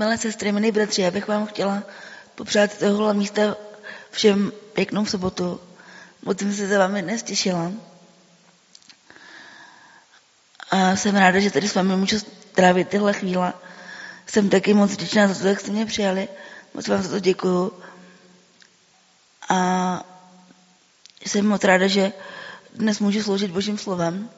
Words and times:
Milé 0.00 0.18
sestry, 0.18 0.52
milí 0.52 0.72
bratři, 0.72 1.02
já 1.02 1.10
bych 1.10 1.28
vám 1.28 1.46
chtěla 1.46 1.82
popřát 2.34 2.78
tohle 2.78 3.14
místa 3.14 3.56
všem 4.10 4.52
pěknou 4.72 5.06
sobotu. 5.06 5.60
Moc 6.22 6.38
jsem 6.38 6.54
se 6.54 6.68
za 6.68 6.78
vámi 6.78 7.02
dnes 7.02 7.22
těšila. 7.22 7.72
A 10.70 10.96
jsem 10.96 11.16
ráda, 11.16 11.40
že 11.40 11.50
tady 11.50 11.68
s 11.68 11.74
vámi 11.74 11.96
můžu 11.96 12.16
trávit 12.52 12.88
tyhle 12.88 13.12
chvíle. 13.12 13.52
Jsem 14.26 14.50
taky 14.50 14.74
moc 14.74 14.92
vděčná 14.92 15.28
za 15.28 15.42
to, 15.42 15.46
jak 15.48 15.60
jste 15.60 15.70
mě 15.70 15.86
přijali. 15.86 16.28
Moc 16.74 16.88
vám 16.88 17.02
za 17.02 17.08
to 17.08 17.18
děkuju. 17.18 17.72
A 19.48 19.58
jsem 21.26 21.46
moc 21.46 21.64
ráda, 21.64 21.86
že 21.86 22.12
dnes 22.74 23.00
můžu 23.00 23.22
sloužit 23.22 23.50
Božím 23.50 23.78
slovem. 23.78 24.30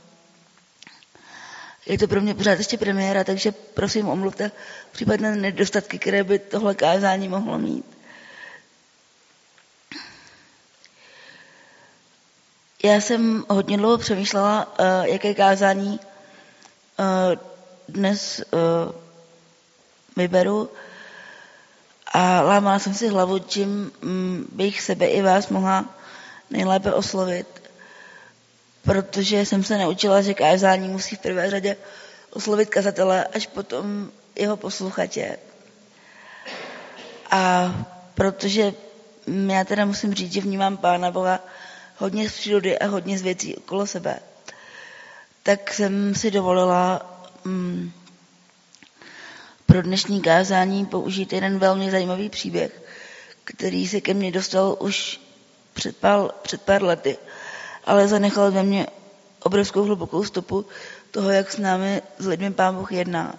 Je 1.86 1.98
to 1.98 2.08
pro 2.08 2.20
mě 2.20 2.34
pořád 2.34 2.58
ještě 2.58 2.78
premiéra, 2.78 3.24
takže 3.24 3.52
prosím 3.52 4.08
omluvte 4.08 4.50
případné 4.92 5.36
nedostatky, 5.36 5.98
které 5.98 6.24
by 6.24 6.38
tohle 6.38 6.74
kázání 6.74 7.28
mohlo 7.28 7.58
mít. 7.58 7.84
Já 12.84 12.94
jsem 12.94 13.44
hodně 13.48 13.76
dlouho 13.76 13.98
přemýšlela, 13.98 14.74
eh, 14.78 15.08
jaké 15.08 15.34
kázání 15.34 16.00
eh, 16.98 17.36
dnes 17.88 18.40
eh, 18.40 18.46
vyberu 20.16 20.70
a 22.12 22.40
lámala 22.40 22.78
jsem 22.78 22.94
si 22.94 23.08
hlavu, 23.08 23.38
čím 23.38 23.92
mm, 24.02 24.48
bych 24.52 24.80
sebe 24.82 25.06
i 25.06 25.22
vás 25.22 25.48
mohla 25.48 25.84
nejlépe 26.50 26.92
oslovit 26.92 27.59
protože 28.82 29.46
jsem 29.46 29.64
se 29.64 29.78
naučila, 29.78 30.22
že 30.22 30.34
kázání 30.34 30.88
musí 30.88 31.16
v 31.16 31.20
prvé 31.20 31.50
řadě 31.50 31.76
oslovit 32.30 32.68
kazatele, 32.70 33.24
až 33.24 33.46
potom 33.46 34.10
jeho 34.36 34.56
posluchače. 34.56 35.36
A 37.30 37.74
protože 38.14 38.72
já 39.46 39.64
teda 39.64 39.84
musím 39.84 40.14
říct, 40.14 40.32
že 40.32 40.40
vnímám 40.40 40.76
Pána 40.76 41.10
Boha 41.10 41.40
hodně 41.96 42.30
z 42.30 42.32
přírody 42.32 42.78
a 42.78 42.86
hodně 42.86 43.18
z 43.18 43.22
věcí 43.22 43.56
okolo 43.56 43.86
sebe, 43.86 44.20
tak 45.42 45.74
jsem 45.74 46.14
si 46.14 46.30
dovolila 46.30 47.02
mm, 47.44 47.92
pro 49.66 49.82
dnešní 49.82 50.20
kázání 50.22 50.86
použít 50.86 51.32
jeden 51.32 51.58
velmi 51.58 51.90
zajímavý 51.90 52.28
příběh, 52.28 52.82
který 53.44 53.88
se 53.88 54.00
ke 54.00 54.14
mně 54.14 54.32
dostal 54.32 54.76
už 54.80 55.20
před 55.74 55.96
pár, 55.96 56.30
před 56.42 56.62
pár 56.62 56.82
lety 56.82 57.18
ale 57.84 58.08
zanechal 58.08 58.50
ve 58.50 58.62
mně 58.62 58.86
obrovskou 59.42 59.82
hlubokou 59.82 60.24
stopu 60.24 60.66
toho, 61.10 61.30
jak 61.30 61.52
s 61.52 61.58
námi, 61.58 62.02
s 62.18 62.26
lidmi 62.26 62.50
Pán 62.50 62.76
Bůh 62.76 62.92
jedná. 62.92 63.34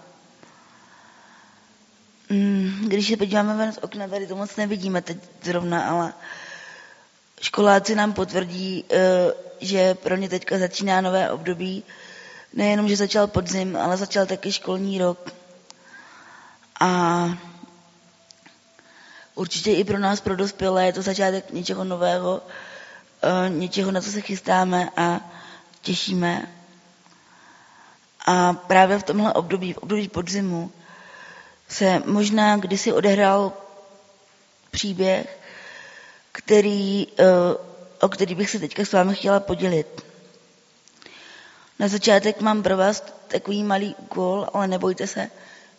Mm, 2.30 2.86
když 2.88 3.08
se 3.08 3.18
podíváme 3.18 3.56
ven 3.56 3.74
z 3.74 3.78
okna, 3.82 4.08
tady 4.08 4.28
to 4.28 4.36
moc 4.36 4.56
nevidíme 4.56 5.02
teď 5.02 5.18
zrovna, 5.44 5.90
ale 5.90 6.14
školáci 7.42 7.96
nám 7.96 8.14
potvrdí, 8.14 8.86
eh, 8.92 9.34
že 9.60 9.96
pro 9.96 10.16
ně 10.16 10.30
teďka 10.30 10.58
začíná 10.58 11.02
nové 11.02 11.32
období. 11.32 11.84
Nejenom, 12.54 12.88
že 12.88 12.96
začal 12.96 13.28
podzim, 13.28 13.78
ale 13.78 13.98
začal 13.98 14.26
taky 14.26 14.52
školní 14.52 15.00
rok. 15.00 15.34
A 16.80 17.30
určitě 19.36 19.72
i 19.72 19.84
pro 19.84 20.00
nás, 20.00 20.22
pro 20.22 20.36
dospělé, 20.36 20.86
je 20.86 20.94
to 20.94 21.02
začátek 21.02 21.52
něčeho 21.52 21.84
nového, 21.84 22.42
něčeho, 23.48 23.92
na 23.92 24.02
co 24.02 24.12
se 24.12 24.22
chystáme 24.22 24.90
a 24.98 25.20
těšíme. 25.82 26.50
A 28.26 28.54
právě 28.54 29.00
v 29.00 29.04
tomhle 29.04 29.34
období, 29.34 29.74
v 29.74 29.78
období 29.78 30.08
podzimu, 30.08 30.72
se 31.70 32.02
možná 32.06 32.58
kdysi 32.58 32.94
odehrál 32.94 33.54
příběh, 34.72 35.40
který, 36.32 37.08
eh, 37.20 37.26
o 38.02 38.10
který 38.10 38.36
bych 38.36 38.50
se 38.50 38.60
teďka 38.60 38.86
s 38.86 38.94
vámi 38.94 39.16
chtěla 39.16 39.40
podělit. 39.40 40.02
Na 41.80 41.88
začátek 41.88 42.42
mám 42.42 42.64
pro 42.64 42.78
vás 42.78 43.04
takový 43.28 43.64
malý 43.64 43.96
úkol, 43.96 44.48
ale 44.54 44.68
nebojte 44.68 45.08
se, 45.08 45.32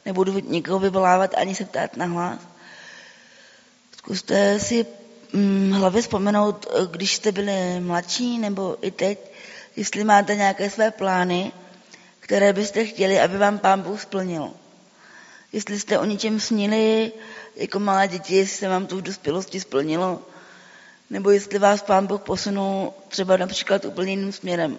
nebudu 0.05 0.39
nikoho 0.39 0.79
vyvolávat 0.79 1.35
ani 1.35 1.55
se 1.55 1.65
ptát 1.65 1.97
na 1.97 2.07
hlas. 2.07 2.41
Zkuste 3.97 4.61
si 4.61 4.87
Mm, 5.33 5.71
hlavě 5.73 6.03
vzpomenout, 6.03 6.67
eh, 6.71 6.87
když 6.91 7.17
jste 7.17 7.33
byli 7.33 7.81
mladší 7.81 8.39
nebo 8.39 8.77
i 8.83 8.91
teď, 8.91 9.19
jestli 9.77 10.05
máte 10.05 10.37
nějaké 10.37 10.71
své 10.71 10.91
plány, 10.91 11.53
které 12.21 12.53
byste 12.53 12.85
chtěli, 12.85 13.21
aby 13.21 13.39
vám 13.39 13.59
Pán 13.59 13.83
Bůh 13.83 14.03
splnil. 14.03 14.51
Jestli 15.53 15.81
jste 15.81 15.99
o 15.99 16.05
něčem 16.05 16.41
snili 16.41 17.13
jako 17.57 17.79
malé 17.79 18.09
děti, 18.09 18.37
jestli 18.37 18.57
se 18.57 18.69
vám 18.69 18.87
to 18.87 18.97
v 18.97 19.03
dospělosti 19.03 19.61
splnilo, 19.61 20.23
nebo 21.11 21.31
jestli 21.31 21.59
vás 21.59 21.83
Pán 21.83 22.07
Bůh 22.07 22.21
posunul 22.21 22.93
třeba 23.09 23.37
například 23.37 23.85
úplně 23.85 24.11
jiným 24.11 24.33
směrem. 24.33 24.79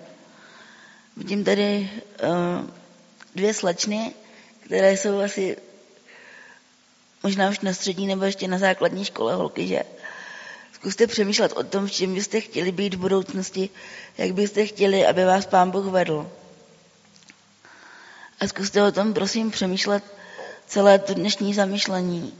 Vidím 1.17 1.43
tady 1.43 1.89
uh, 2.23 2.69
dvě 3.35 3.53
slečny, 3.53 4.13
které 4.65 4.97
jsou 4.97 5.19
asi 5.19 5.57
možná 7.23 7.49
už 7.49 7.59
na 7.59 7.73
střední 7.73 8.07
nebo 8.07 8.25
ještě 8.25 8.47
na 8.47 8.57
základní 8.57 9.05
škole 9.05 9.35
holky, 9.35 9.67
že? 9.67 9.83
Zkuste 10.83 11.07
přemýšlet 11.07 11.51
o 11.51 11.63
tom, 11.63 11.87
v 11.87 11.91
čem 11.91 12.13
byste 12.13 12.41
chtěli 12.41 12.71
být 12.71 12.93
v 12.93 12.97
budoucnosti, 12.97 13.69
jak 14.17 14.31
byste 14.33 14.65
chtěli, 14.65 15.07
aby 15.07 15.25
vás 15.25 15.45
Pán 15.45 15.71
Bůh 15.71 15.85
vedl. 15.85 16.31
A 18.39 18.47
zkuste 18.47 18.83
o 18.83 18.91
tom, 18.91 19.13
prosím, 19.13 19.51
přemýšlet 19.51 20.03
celé 20.67 20.99
to 20.99 21.13
dnešní 21.13 21.53
zamyšlení. 21.53 22.39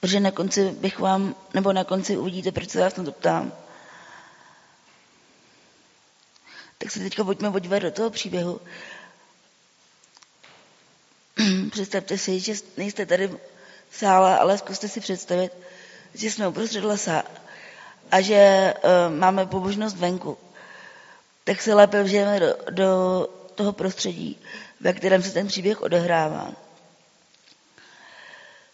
Protože 0.00 0.20
na 0.20 0.30
konci 0.30 0.70
bych 0.70 0.98
vám, 0.98 1.34
nebo 1.54 1.72
na 1.72 1.84
konci 1.84 2.16
uvidíte, 2.16 2.52
proč 2.52 2.70
se 2.70 2.80
vás 2.80 2.96
na 2.96 3.04
to 3.04 3.12
ptám. 3.12 3.52
Tak 6.78 6.90
se 6.90 7.00
teďka 7.00 7.24
pojďme 7.24 7.50
podívat 7.50 7.78
do 7.78 7.90
toho 7.90 8.10
příběhu. 8.10 8.60
Představte 11.70 12.18
si, 12.18 12.40
že 12.40 12.54
nejste 12.76 13.06
tady 13.06 13.28
v 13.90 13.96
sále, 13.96 14.38
ale 14.38 14.58
zkuste 14.58 14.88
si 14.88 15.00
představit, 15.00 15.52
že 16.18 16.30
jsme 16.30 16.48
uprostřed 16.48 16.84
lesa 16.84 17.22
a 18.10 18.20
že 18.20 18.74
uh, 18.76 19.14
máme 19.14 19.46
pobožnost 19.46 19.96
venku, 19.96 20.38
tak 21.44 21.62
se 21.62 21.74
lépe 21.74 22.02
vžijeme 22.02 22.40
do, 22.40 22.56
do 22.70 23.28
toho 23.54 23.72
prostředí, 23.72 24.38
ve 24.80 24.92
kterém 24.92 25.22
se 25.22 25.30
ten 25.30 25.46
příběh 25.46 25.82
odehrává. 25.82 26.52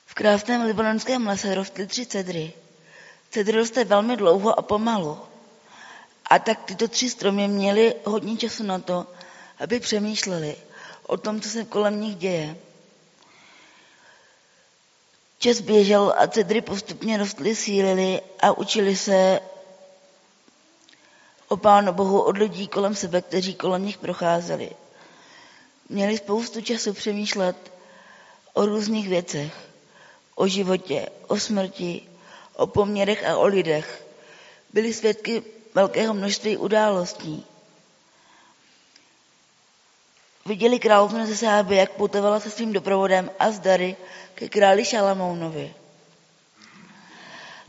V 0.06 0.14
krásném 0.14 0.62
libanonském 0.62 1.26
lese 1.26 1.54
rostly 1.54 1.86
tři 1.86 2.06
cedry. 2.06 2.52
Cedry 3.30 3.56
roste 3.58 3.84
velmi 3.84 4.16
dlouho 4.16 4.58
a 4.58 4.62
pomalu. 4.62 5.18
A 6.26 6.38
tak 6.38 6.64
tyto 6.64 6.88
tři 6.88 7.10
stromy 7.10 7.48
měly 7.48 7.94
hodně 8.04 8.36
času 8.36 8.62
na 8.62 8.78
to, 8.78 9.06
aby 9.58 9.80
přemýšleli 9.80 10.56
o 11.06 11.16
tom, 11.16 11.40
co 11.40 11.48
se 11.48 11.64
kolem 11.64 12.00
nich 12.00 12.16
děje. 12.16 12.56
Čas 15.42 15.60
běžel 15.60 16.14
a 16.18 16.26
cedry 16.26 16.60
postupně 16.60 17.16
rostly, 17.16 17.56
sílily 17.56 18.20
a 18.40 18.58
učili 18.58 18.96
se 18.96 19.40
o 21.48 21.56
Pánu 21.56 21.92
Bohu 21.92 22.22
od 22.22 22.38
lidí 22.38 22.68
kolem 22.68 22.94
sebe, 22.94 23.22
kteří 23.22 23.54
kolem 23.54 23.86
nich 23.86 23.98
procházeli. 23.98 24.70
Měli 25.88 26.18
spoustu 26.18 26.60
času 26.60 26.92
přemýšlet 26.92 27.56
o 28.52 28.66
různých 28.66 29.08
věcech, 29.08 29.52
o 30.34 30.46
životě, 30.46 31.08
o 31.26 31.38
smrti, 31.38 32.02
o 32.56 32.66
poměrech 32.66 33.24
a 33.28 33.36
o 33.36 33.46
lidech. 33.46 34.06
Byli 34.72 34.94
svědky 34.94 35.42
velkého 35.74 36.14
množství 36.14 36.56
událostí. 36.56 37.46
Viděli 40.46 40.78
královnu 40.78 41.26
ze 41.26 41.36
Sáby, 41.36 41.76
jak 41.76 41.92
putovala 41.92 42.40
se 42.40 42.50
svým 42.50 42.72
doprovodem 42.72 43.30
a 43.38 43.50
zdary 43.50 43.96
ke 44.34 44.48
králi 44.48 44.84
Šalamounovi. 44.84 45.74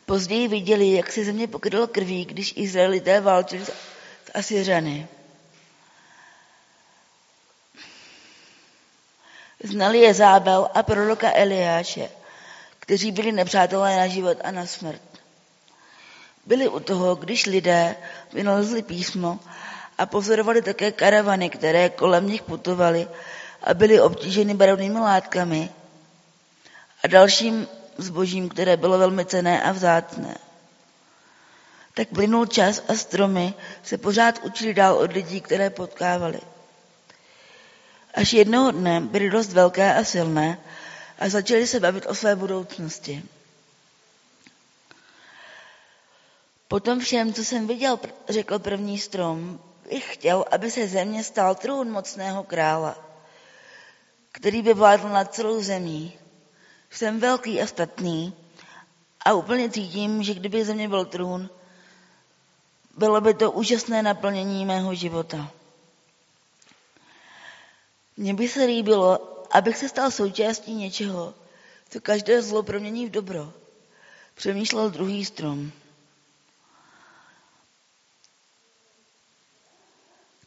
Později 0.05 0.47
viděli, 0.47 0.91
jak 0.91 1.11
se 1.11 1.25
země 1.25 1.47
pokryl 1.47 1.87
krví, 1.87 2.25
když 2.25 2.53
Izraelité 2.55 3.21
válčili 3.21 3.65
s 3.65 3.71
Asyřany. 4.33 5.07
Znali 9.63 9.99
je 9.99 10.13
Zábel 10.13 10.69
a 10.73 10.83
proroka 10.83 11.31
Eliáše, 11.33 12.09
kteří 12.79 13.11
byli 13.11 13.31
nepřátelé 13.31 13.97
na 13.97 14.07
život 14.07 14.37
a 14.43 14.51
na 14.51 14.65
smrt. 14.65 15.01
Byli 16.45 16.67
u 16.67 16.79
toho, 16.79 17.15
když 17.15 17.45
lidé 17.45 17.95
vynalezli 18.33 18.81
písmo 18.81 19.39
a 19.97 20.05
pozorovali 20.05 20.61
také 20.61 20.91
karavany, 20.91 21.49
které 21.49 21.89
kolem 21.89 22.27
nich 22.27 22.41
putovaly 22.41 23.07
a 23.63 23.73
byly 23.73 24.01
obtíženy 24.01 24.53
barevnými 24.53 24.99
látkami 24.99 25.69
a 27.03 27.07
dalším 27.07 27.67
zbožím, 27.97 28.49
které 28.49 28.77
bylo 28.77 28.97
velmi 28.97 29.25
cené 29.25 29.63
a 29.63 29.71
vzácné. 29.71 30.37
Tak 31.93 32.07
plynul 32.09 32.45
čas 32.45 32.83
a 32.87 32.93
stromy 32.93 33.53
se 33.83 33.97
pořád 33.97 34.39
učili 34.43 34.73
dál 34.73 34.95
od 34.97 35.13
lidí, 35.13 35.41
které 35.41 35.69
potkávali. 35.69 36.39
Až 38.13 38.33
jednoho 38.33 38.71
dne 38.71 39.01
byly 39.01 39.29
dost 39.29 39.53
velké 39.53 39.93
a 39.93 40.03
silné 40.03 40.57
a 41.19 41.29
začali 41.29 41.67
se 41.67 41.79
bavit 41.79 42.05
o 42.05 42.15
své 42.15 42.35
budoucnosti. 42.35 43.23
Potom 46.67 46.99
všem, 46.99 47.33
co 47.33 47.45
jsem 47.45 47.67
viděl, 47.67 47.99
řekl 48.29 48.59
první 48.59 48.99
strom, 48.99 49.59
bych 49.93 50.13
chtěl, 50.13 50.45
aby 50.51 50.71
se 50.71 50.87
země 50.87 51.23
stal 51.23 51.55
trůn 51.55 51.91
mocného 51.91 52.43
krála, 52.43 52.97
který 54.31 54.61
by 54.61 54.73
vládl 54.73 55.09
nad 55.09 55.33
celou 55.33 55.61
zemí. 55.61 56.13
Jsem 56.89 57.19
velký 57.19 57.61
a 57.61 57.67
statný 57.67 58.33
a 59.25 59.33
úplně 59.33 59.69
cítím, 59.69 60.23
že 60.23 60.33
kdyby 60.33 60.65
země 60.65 60.89
byl 60.89 61.05
trůn, 61.05 61.49
bylo 62.97 63.21
by 63.21 63.33
to 63.33 63.51
úžasné 63.51 64.01
naplnění 64.01 64.65
mého 64.65 64.95
života. 64.95 65.51
Mně 68.17 68.33
by 68.33 68.47
se 68.47 68.63
líbilo, 68.63 69.19
abych 69.51 69.77
se 69.77 69.89
stal 69.89 70.11
součástí 70.11 70.73
něčeho, 70.73 71.33
co 71.89 72.01
každé 72.01 72.41
zlo 72.41 72.63
promění 72.63 73.05
v 73.05 73.11
dobro. 73.11 73.53
Přemýšlel 74.35 74.89
druhý 74.89 75.25
strom. 75.25 75.71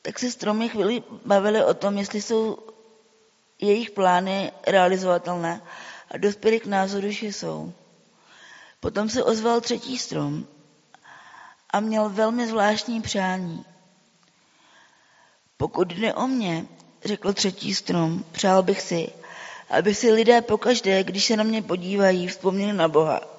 Tak 0.06 0.18
se 0.18 0.30
stromy 0.30 0.68
chvíli 0.68 1.02
bavili 1.24 1.64
o 1.64 1.74
tom, 1.74 1.98
jestli 1.98 2.22
jsou 2.22 2.58
jejich 3.60 3.90
plány 3.90 4.52
realizovatelné 4.66 5.62
a 6.10 6.16
dospěli 6.16 6.60
k 6.60 6.66
názoru, 6.66 7.10
že 7.10 7.26
jsou. 7.26 7.72
Potom 8.80 9.08
se 9.08 9.24
ozval 9.24 9.60
třetí 9.60 9.98
strom 9.98 10.46
a 11.70 11.80
měl 11.80 12.08
velmi 12.10 12.46
zvláštní 12.46 13.02
přání. 13.02 13.64
Pokud 15.56 15.88
jde 15.92 16.14
o 16.14 16.26
mě, 16.26 16.66
řekl 17.04 17.32
třetí 17.32 17.74
strom, 17.74 18.24
přál 18.32 18.62
bych 18.62 18.80
si, 18.80 19.12
aby 19.70 19.94
si 19.94 20.12
lidé 20.12 20.42
pokaždé, 20.42 21.04
když 21.04 21.24
se 21.24 21.36
na 21.36 21.44
mě 21.44 21.62
podívají, 21.62 22.28
vzpomněli 22.28 22.72
na 22.72 22.88
Boha. 22.88 23.35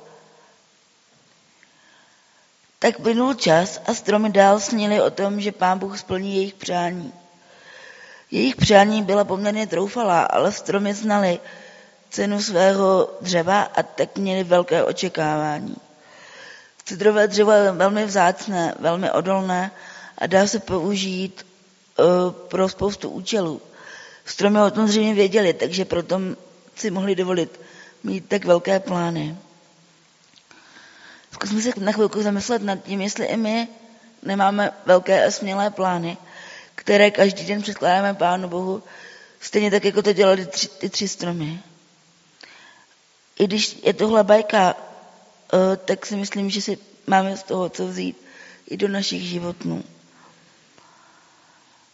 Tak 2.80 3.02
plynul 3.02 3.34
čas 3.34 3.82
a 3.86 3.94
stromy 3.94 4.30
dál 4.30 4.60
snili 4.60 5.02
o 5.02 5.10
tom, 5.10 5.42
že 5.42 5.52
pán 5.52 5.80
Bůh 5.80 6.00
splní 6.00 6.36
jejich 6.36 6.54
přání. 6.54 7.14
Jejich 8.32 8.56
přání 8.56 9.04
byla 9.04 9.24
poměrně 9.24 9.68
troufalá, 9.68 10.24
ale 10.24 10.52
stromy 10.52 10.94
znali 10.94 11.40
cenu 12.10 12.42
svého 12.42 13.10
dřeva 13.22 13.62
a 13.62 13.84
tak 13.84 14.18
měli 14.18 14.44
velké 14.44 14.84
očekávání. 14.84 15.76
Cedrové 16.86 17.28
dřevo 17.28 17.52
je 17.52 17.72
velmi 17.72 18.06
vzácné, 18.06 18.76
velmi 18.80 19.12
odolné 19.12 19.72
a 20.18 20.28
dá 20.28 20.48
se 20.48 20.60
použít 20.60 21.46
uh, 22.00 22.32
pro 22.32 22.70
spoustu 22.70 23.10
účelů. 23.10 23.62
Stromy 24.26 24.62
o 24.62 24.72
tom 24.72 24.88
zřejmě 24.88 25.14
věděli, 25.14 25.54
takže 25.54 25.86
proto 25.86 26.20
si 26.76 26.92
mohli 26.92 27.16
dovolit 27.16 27.60
mít 28.04 28.30
tak 28.30 28.46
velké 28.46 28.80
plány. 28.80 29.38
Zkusme 31.38 31.62
se 31.62 31.72
na 31.78 31.92
chvilku 31.92 32.22
zamyslet 32.22 32.62
nad 32.62 32.84
tím, 32.84 33.02
jestli 33.02 33.26
i 33.26 33.38
my 33.38 33.68
nemáme 34.24 34.72
velké 34.86 35.26
a 35.26 35.32
smělé 35.32 35.70
plány, 35.70 36.18
které 36.76 37.12
každý 37.12 37.46
den 37.46 37.62
předkládáme 37.62 38.14
Pánu 38.14 38.48
Bohu, 38.50 38.84
stejně 39.40 39.72
tak, 39.72 39.86
jako 39.86 40.02
to 40.02 40.14
dělali 40.14 40.46
tři, 40.46 40.68
ty 40.68 40.90
tři 40.90 41.08
stromy. 41.08 41.60
I 43.40 43.44
když 43.48 43.80
je 43.84 43.94
tohle 43.94 44.24
bajka, 44.24 44.76
eh, 45.54 45.78
tak 45.78 46.06
si 46.06 46.16
myslím, 46.16 46.50
že 46.50 46.62
si 46.62 46.78
máme 47.08 47.38
z 47.38 47.44
toho 47.44 47.70
co 47.70 47.88
vzít 47.88 48.18
i 48.68 48.78
do 48.78 48.88
našich 48.88 49.22
životů. 49.24 49.84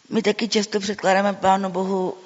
My 0.10 0.22
taky 0.22 0.48
často 0.48 0.80
předkládáme 0.80 1.34
Pánu 1.34 1.70
Bohu 1.70 2.18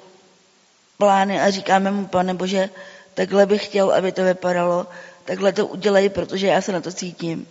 plány 0.98 1.40
a 1.40 1.50
říkáme 1.50 1.90
mu, 1.90 2.06
pane 2.06 2.34
Bože, 2.34 2.70
takhle 3.14 3.46
bych 3.46 3.64
chtěl, 3.64 3.90
aby 3.90 4.12
to 4.12 4.24
vypadalo, 4.24 4.86
takhle 5.28 5.52
to 5.52 5.66
udělej, 5.66 6.08
protože 6.08 6.46
já 6.46 6.62
se 6.62 6.72
na 6.72 6.80
to 6.80 6.92
cítím. 6.92 7.48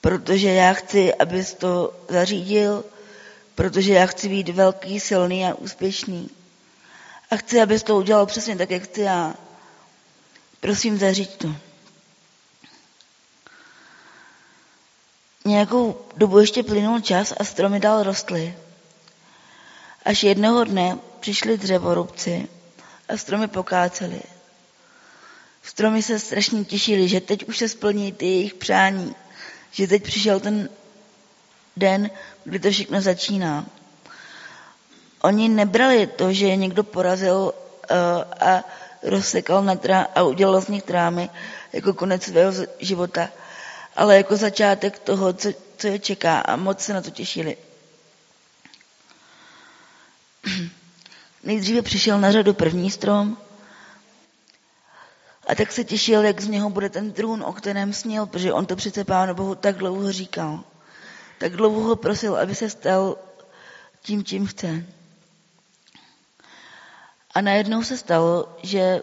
Protože 0.00 0.48
já 0.48 0.72
chci, 0.72 1.14
abys 1.14 1.54
to 1.54 1.94
zařídil, 2.08 2.84
protože 3.54 3.92
já 3.92 4.06
chci 4.06 4.28
být 4.28 4.48
velký, 4.48 5.00
silný 5.00 5.46
a 5.46 5.54
úspěšný. 5.54 6.30
A 7.30 7.36
chci, 7.36 7.60
abys 7.60 7.82
to 7.82 7.96
udělal 7.96 8.26
přesně 8.26 8.56
tak, 8.56 8.70
jak 8.70 8.82
chci 8.82 9.00
já. 9.00 9.34
Prosím, 10.60 10.98
zaříď 10.98 11.36
to. 11.36 11.54
Nějakou 15.44 16.00
dobu 16.16 16.38
ještě 16.38 16.62
plynul 16.62 17.00
čas 17.00 17.32
a 17.40 17.44
stromy 17.44 17.80
dál 17.80 18.02
rostly. 18.02 18.58
Až 20.04 20.22
jednoho 20.22 20.64
dne 20.64 20.98
přišli 21.20 21.58
dřevorubci 21.58 22.48
a 23.08 23.16
stromy 23.16 23.48
pokáceli. 23.48 24.33
Stromy 25.64 26.02
se 26.02 26.18
strašně 26.18 26.64
těšili, 26.64 27.08
že 27.08 27.20
teď 27.20 27.44
už 27.44 27.58
se 27.58 27.68
splní 27.68 28.12
ty 28.12 28.26
jejich 28.26 28.54
přání, 28.54 29.14
že 29.70 29.86
teď 29.86 30.02
přišel 30.02 30.40
ten 30.40 30.68
den, 31.76 32.10
kdy 32.44 32.58
to 32.58 32.70
všechno 32.70 33.00
začíná. 33.00 33.66
Oni 35.20 35.48
nebrali 35.48 36.06
to, 36.06 36.32
že 36.32 36.46
je 36.46 36.56
někdo 36.56 36.84
porazil 36.84 37.36
uh, 37.36 37.52
a 38.48 38.64
rozsekal 39.02 39.62
na 39.62 39.74
trá- 39.74 40.06
a 40.14 40.22
udělal 40.22 40.60
z 40.60 40.68
nich 40.68 40.82
trámy 40.82 41.30
jako 41.72 41.94
konec 41.94 42.22
svého 42.22 42.52
života, 42.78 43.28
ale 43.96 44.16
jako 44.16 44.36
začátek 44.36 44.98
toho, 44.98 45.32
co, 45.32 45.52
co 45.76 45.86
je 45.86 45.98
čeká 45.98 46.40
a 46.40 46.56
moc 46.56 46.80
se 46.80 46.94
na 46.94 47.00
to 47.00 47.10
těšili. 47.10 47.56
Nejdříve 51.42 51.82
přišel 51.82 52.20
na 52.20 52.32
řadu 52.32 52.54
první 52.54 52.90
strom 52.90 53.36
a 55.46 55.54
tak 55.54 55.72
se 55.72 55.84
těšil, 55.84 56.24
jak 56.24 56.40
z 56.40 56.48
něho 56.48 56.70
bude 56.70 56.88
ten 56.90 57.12
trůn, 57.12 57.42
o 57.42 57.52
kterém 57.52 57.92
směl, 57.92 58.26
protože 58.26 58.52
on 58.52 58.66
to 58.66 58.76
přece 58.76 59.04
Pánu 59.04 59.34
Bohu 59.34 59.54
tak 59.54 59.76
dlouho 59.76 60.12
říkal. 60.12 60.64
Tak 61.38 61.56
dlouho 61.56 61.80
ho 61.80 61.96
prosil, 61.96 62.36
aby 62.36 62.54
se 62.54 62.70
stal 62.70 63.16
tím, 64.02 64.24
čím 64.24 64.46
chce. 64.46 64.86
A 67.34 67.40
najednou 67.40 67.82
se 67.82 67.96
stalo, 67.96 68.56
že 68.62 69.02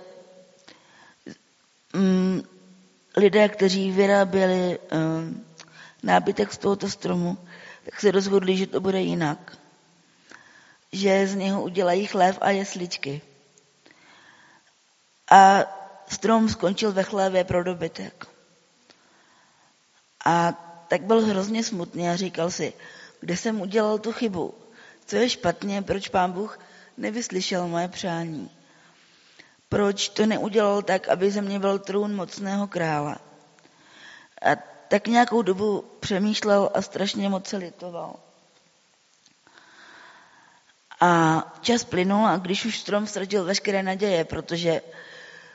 mm, 1.93 2.43
lidé, 3.17 3.49
kteří 3.49 3.91
vyráběli 3.91 4.79
mm, 4.93 5.45
nábytek 6.03 6.53
z 6.53 6.57
tohoto 6.57 6.89
stromu, 6.89 7.37
tak 7.85 7.99
se 7.99 8.11
rozhodli, 8.11 8.57
že 8.57 8.67
to 8.67 8.79
bude 8.79 9.01
jinak. 9.01 9.57
Že 10.91 11.27
z 11.27 11.35
něho 11.35 11.61
udělají 11.61 12.05
chlév 12.05 12.37
a 12.41 12.49
jesličky. 12.49 13.21
A 15.31 15.65
strom 16.11 16.49
skončil 16.49 16.91
ve 16.91 17.03
chlévě 17.03 17.43
pro 17.43 17.63
dobytek. 17.63 18.25
A 20.25 20.53
tak 20.87 21.01
byl 21.01 21.25
hrozně 21.25 21.63
smutný 21.63 22.09
a 22.09 22.15
říkal 22.15 22.51
si, 22.51 22.73
kde 23.19 23.37
jsem 23.37 23.61
udělal 23.61 23.99
tu 23.99 24.11
chybu, 24.11 24.53
co 25.05 25.15
je 25.15 25.29
špatně, 25.29 25.81
proč 25.81 26.07
pán 26.09 26.31
Bůh 26.31 26.59
nevyslyšel 26.97 27.67
moje 27.67 27.87
přání. 27.87 28.51
Proč 29.69 30.09
to 30.09 30.25
neudělal 30.25 30.81
tak, 30.81 31.07
aby 31.07 31.31
ze 31.31 31.41
mě 31.41 31.59
byl 31.59 31.79
trůn 31.79 32.15
mocného 32.15 32.67
krála. 32.67 33.17
A 34.41 34.55
tak 34.87 35.07
nějakou 35.07 35.41
dobu 35.41 35.85
přemýšlel 35.99 36.69
a 36.73 36.81
strašně 36.81 37.29
moc 37.29 37.47
se 37.47 37.57
litoval. 37.57 38.15
A 41.01 41.43
čas 41.61 41.83
plynul 41.83 42.27
a 42.27 42.37
když 42.37 42.65
už 42.65 42.79
strom 42.79 43.07
ztratil 43.07 43.43
veškeré 43.43 43.83
naděje, 43.83 44.25
protože 44.25 44.81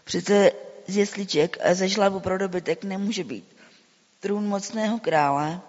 přece 0.06 0.52
z 0.86 0.96
jesliček 0.96 1.56
a 1.66 1.74
ze 1.74 1.88
žlabu 1.88 2.20
pro 2.20 2.38
dobytek 2.38 2.84
nemůže 2.84 3.24
být 3.24 3.56
trůn 4.20 4.46
mocného 4.48 4.98
krále, 4.98 5.60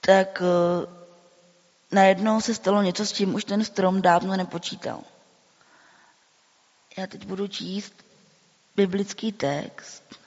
tak 0.00 0.40
uh, 0.40 0.94
najednou 1.92 2.40
se 2.40 2.54
stalo 2.54 2.82
něco, 2.82 3.06
s 3.06 3.12
čím 3.12 3.34
už 3.34 3.44
ten 3.44 3.64
strom 3.64 4.02
dávno 4.02 4.36
nepočítal. 4.36 5.00
Já 6.96 7.06
teď 7.06 7.26
budu 7.26 7.48
číst 7.48 7.94
biblický 8.76 9.32
text. 9.32 10.19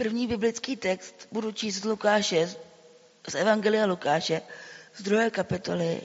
První 0.00 0.26
biblický 0.26 0.76
text 0.76 1.28
budu 1.32 1.52
číst 1.52 1.74
z 1.74 1.84
Lukáše, 1.84 2.46
z 3.28 3.34
Evangelia 3.34 3.86
Lukáše, 3.86 4.42
z 4.96 5.02
druhé 5.02 5.30
kapitoly, 5.30 6.00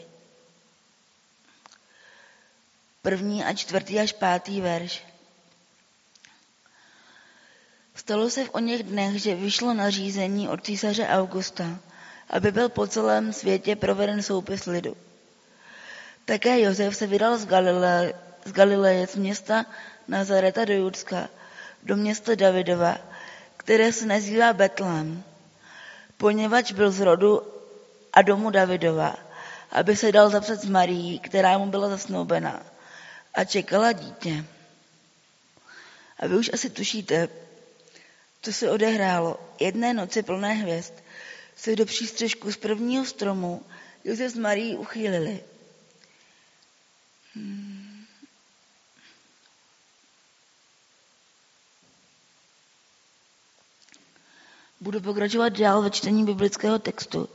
první 3.01 3.43
a 3.43 3.53
čtvrtý 3.53 3.99
až 3.99 4.13
pátý 4.13 4.61
verš. 4.61 5.03
Stalo 7.95 8.29
se 8.29 8.45
v 8.45 8.49
o 8.53 8.59
něch 8.59 8.83
dnech, 8.83 9.21
že 9.21 9.35
vyšlo 9.35 9.73
nařízení 9.73 10.49
od 10.49 10.65
císaře 10.65 11.07
Augusta, 11.07 11.79
aby 12.29 12.51
byl 12.51 12.69
po 12.69 12.87
celém 12.87 13.33
světě 13.33 13.75
proveden 13.75 14.23
soupis 14.23 14.65
lidu. 14.65 14.97
Také 16.25 16.59
Josef 16.59 16.95
se 16.95 17.07
vydal 17.07 17.37
z 17.37 17.45
Galileje, 17.45 18.13
z 18.45 18.51
Galileje 18.51 19.07
z 19.07 19.15
města 19.15 19.65
Nazareta 20.07 20.65
do 20.65 20.73
Judska, 20.73 21.29
do 21.83 21.95
města 21.95 22.35
Davidova, 22.35 23.14
které 23.65 23.93
se 23.93 24.05
nazývá 24.05 24.53
Betlém, 24.53 25.24
poněvadž 26.17 26.72
byl 26.72 26.91
z 26.91 27.00
rodu 27.00 27.41
a 28.13 28.22
domu 28.22 28.50
Davidova, 28.50 29.15
aby 29.72 29.95
se 29.95 30.12
dal 30.12 30.29
zapsat 30.29 30.62
s 30.62 30.65
Marií, 30.65 31.19
která 31.19 31.57
mu 31.57 31.65
byla 31.65 31.89
zasnoubena 31.89 32.63
a 33.34 33.43
čekala 33.43 33.91
dítě. 33.91 34.45
A 36.19 36.27
vy 36.27 36.36
už 36.36 36.50
asi 36.53 36.69
tušíte, 36.69 37.29
co 38.41 38.53
se 38.53 38.69
odehrálo. 38.72 39.39
Jedné 39.60 39.93
noci 39.93 40.24
plné 40.24 40.53
hvězd 40.53 40.93
se 41.55 41.75
do 41.75 41.86
přístřežku 41.86 42.51
z 42.51 42.57
prvního 42.57 43.05
stromu 43.05 43.65
Josef 44.03 44.31
s 44.31 44.38
Marií 44.38 44.77
uchýlili. 44.77 45.43
Hmm. 47.36 47.75
Budu 54.82 55.01
pokračovat 55.01 55.50
dál 55.50 55.82
ve 55.82 55.89
čtení 55.89 56.25
biblického 56.25 56.79
textu 56.79 57.29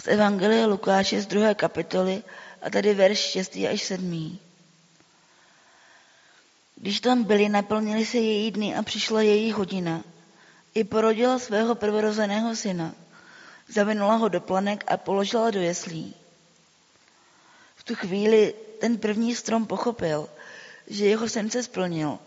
z 0.00 0.08
Evangelie 0.08 0.66
Lukáše 0.66 1.20
z 1.20 1.26
druhé 1.26 1.54
kapitoly 1.54 2.22
a 2.62 2.70
tady 2.70 2.94
verš 2.94 3.18
6. 3.18 3.56
až 3.72 3.82
7. 3.82 4.38
Když 6.76 7.00
tam 7.00 7.24
byli, 7.24 7.48
naplnili 7.48 8.06
se 8.06 8.16
její 8.16 8.50
dny 8.50 8.76
a 8.76 8.82
přišla 8.82 9.22
její 9.22 9.52
hodina. 9.52 10.04
I 10.74 10.84
porodila 10.84 11.38
svého 11.38 11.74
prvorozeného 11.74 12.56
syna. 12.56 12.94
Zavinula 13.68 14.14
ho 14.14 14.28
do 14.28 14.40
planek 14.40 14.84
a 14.86 14.96
položila 14.96 15.50
do 15.50 15.60
jeslí. 15.60 16.14
V 17.76 17.84
tu 17.84 17.94
chvíli 17.94 18.54
ten 18.80 18.98
první 18.98 19.34
strom 19.34 19.66
pochopil, 19.66 20.28
že 20.86 21.06
jeho 21.06 21.28
sen 21.28 21.50
se 21.50 21.62
splnil. 21.62 22.18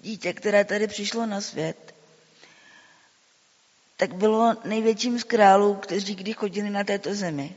Dítě, 0.00 0.32
které 0.32 0.64
tady 0.64 0.86
přišlo 0.86 1.26
na 1.26 1.40
svět, 1.40 1.95
tak 3.96 4.14
bylo 4.14 4.54
největším 4.64 5.18
z 5.18 5.24
králů, 5.24 5.74
kteří 5.74 6.14
kdy 6.14 6.32
chodili 6.32 6.70
na 6.70 6.84
této 6.84 7.14
zemi. 7.14 7.56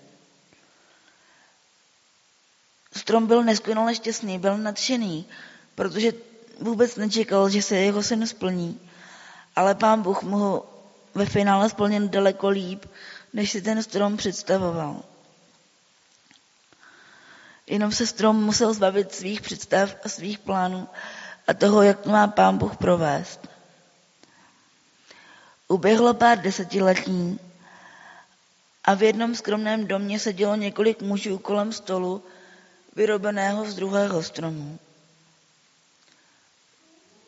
Strom 2.95 3.27
byl 3.27 3.43
neskonale 3.43 3.95
šťastný, 3.95 4.39
byl 4.39 4.57
nadšený, 4.57 5.25
protože 5.75 6.11
vůbec 6.59 6.95
nečekal, 6.95 7.49
že 7.49 7.61
se 7.61 7.75
jeho 7.75 8.03
sen 8.03 8.27
splní. 8.27 8.89
Ale 9.55 9.75
pán 9.75 10.01
Bůh 10.01 10.23
mu 10.23 10.37
ho 10.37 10.65
ve 11.15 11.25
finále 11.25 11.69
splnil 11.69 12.07
daleko 12.07 12.49
líp, 12.49 12.85
než 13.33 13.51
si 13.51 13.61
ten 13.61 13.83
strom 13.83 14.17
představoval. 14.17 15.03
Jenom 17.67 17.91
se 17.91 18.07
strom 18.07 18.43
musel 18.43 18.73
zbavit 18.73 19.13
svých 19.15 19.41
představ 19.41 19.95
a 20.05 20.09
svých 20.09 20.39
plánů 20.39 20.87
a 21.47 21.53
toho, 21.53 21.81
jak 21.81 22.05
má 22.05 22.27
pán 22.27 22.57
Bůh 22.57 22.77
provést. 22.77 23.58
Uběhlo 25.69 26.13
pár 26.13 26.41
desetiletí 26.41 27.39
a 28.83 28.93
v 28.93 29.03
jednom 29.03 29.35
skromném 29.35 29.87
domě 29.87 30.19
sedělo 30.19 30.55
několik 30.55 31.01
mužů 31.01 31.37
kolem 31.37 31.73
stolu, 31.73 32.23
vyrobeného 32.95 33.65
z 33.65 33.75
druhého 33.75 34.23
stromu. 34.23 34.79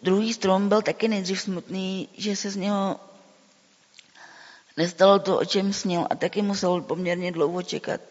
Druhý 0.01 0.33
strom 0.33 0.69
byl 0.69 0.81
taky 0.81 1.07
nejdřív 1.07 1.41
smutný, 1.41 2.09
že 2.17 2.35
se 2.35 2.51
z 2.51 2.55
něho 2.55 2.99
nestalo 4.77 5.19
to, 5.19 5.37
o 5.37 5.45
čem 5.45 5.73
snil 5.73 6.07
a 6.09 6.15
taky 6.15 6.41
musel 6.41 6.81
poměrně 6.81 7.31
dlouho 7.31 7.63
čekat, 7.63 8.01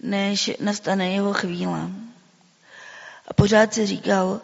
než 0.00 0.50
nastane 0.60 1.12
jeho 1.12 1.32
chvíle. 1.32 1.88
A 3.28 3.34
pořád 3.34 3.74
si 3.74 3.86
říkal, 3.86 4.40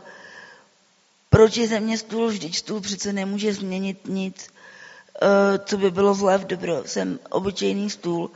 proč 1.31 1.57
je 1.57 1.69
ze 1.69 1.81
mě 1.81 1.99
stůl, 1.99 2.29
vždyť 2.29 2.57
stůl 2.57 2.81
přece 2.81 3.13
nemůže 3.13 3.55
změnit 3.55 4.09
nic, 4.09 4.56
co 5.65 5.77
by 5.77 5.91
bylo 5.91 6.15
zlé 6.15 6.39
v 6.39 6.47
dobro. 6.47 6.83
Jsem 6.87 7.19
obyčejný 7.31 7.91
stůl 7.91 8.31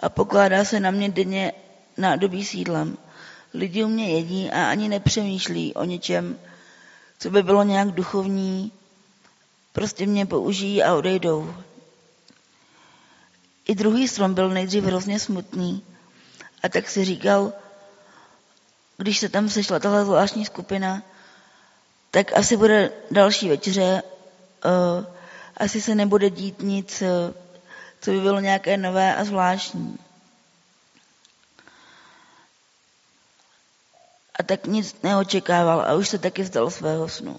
a 0.00 0.08
pokládá 0.08 0.64
se 0.64 0.80
na 0.80 0.90
mě 0.90 1.08
denně 1.08 1.52
nádobí 1.96 2.44
sídlem. 2.44 2.98
Lidi 3.54 3.84
u 3.84 3.88
mě 3.88 4.10
jedí 4.10 4.50
a 4.50 4.70
ani 4.70 4.88
nepřemýšlí 4.88 5.74
o 5.74 5.84
něčem, 5.84 6.38
co 7.18 7.30
by 7.30 7.42
bylo 7.42 7.62
nějak 7.62 7.90
duchovní, 7.90 8.72
prostě 9.72 10.06
mě 10.06 10.26
použijí 10.26 10.82
a 10.82 10.94
odejdou. 10.94 11.54
I 13.66 13.74
druhý 13.74 14.08
strom 14.08 14.34
byl 14.34 14.48
nejdřív 14.48 14.84
hrozně 14.84 15.20
smutný 15.20 15.82
a 16.62 16.68
tak 16.68 16.88
si 16.88 17.04
říkal, 17.04 17.52
když 18.96 19.18
se 19.18 19.28
tam 19.28 19.48
sešla 19.48 19.78
tahle 19.78 20.04
zvláštní 20.04 20.44
skupina, 20.44 21.02
tak 22.10 22.32
asi 22.32 22.56
bude 22.56 22.92
další 23.10 23.48
večeře, 23.48 24.02
uh, 24.64 25.17
asi 25.58 25.80
se 25.80 25.94
nebude 25.94 26.30
dít 26.30 26.62
nic, 26.62 27.02
uh, 27.02 27.08
co 28.00 28.10
by 28.10 28.20
bylo 28.20 28.40
nějaké 28.40 28.76
nové 28.76 29.14
a 29.14 29.24
zvláštní. 29.24 29.98
a 34.38 34.42
tak 34.42 34.66
nic 34.66 35.02
neočekával 35.02 35.80
a 35.80 35.94
už 35.94 36.08
se 36.08 36.18
taky 36.18 36.42
vzdal 36.42 36.70
svého 36.70 37.08
snu. 37.08 37.36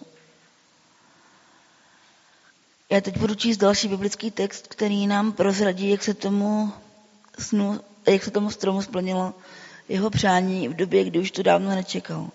Já 2.89 3.01
teď 3.01 3.17
budu 3.17 3.35
číst 3.35 3.57
další 3.57 3.87
biblický 3.87 4.31
text, 4.31 4.67
který 4.67 5.07
nám 5.07 5.31
prozradí, 5.31 5.89
jak 5.89 6.03
se 6.03 6.13
tomu 6.13 6.73
snu, 7.39 7.79
jak 8.07 8.23
se 8.23 8.31
tomu 8.31 8.51
stromu 8.51 8.81
splnilo 8.81 9.33
jeho 9.89 10.09
přání 10.09 10.67
v 10.67 10.73
době, 10.73 11.03
kdy 11.03 11.19
už 11.19 11.31
to 11.31 11.43
dávno 11.43 11.69
nečekal. 11.69 12.29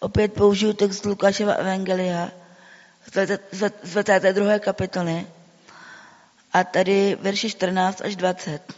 Opět 0.00 0.32
použiju 0.32 0.72
text 0.72 1.04
Lukáševa 1.04 1.52
Evangelia 1.52 2.30
z 3.52 3.68
22. 3.82 4.58
kapitoly 4.58 5.26
a 6.52 6.64
tady 6.64 7.18
verše 7.20 7.50
14 7.50 8.00
až 8.00 8.16
20. 8.16 8.74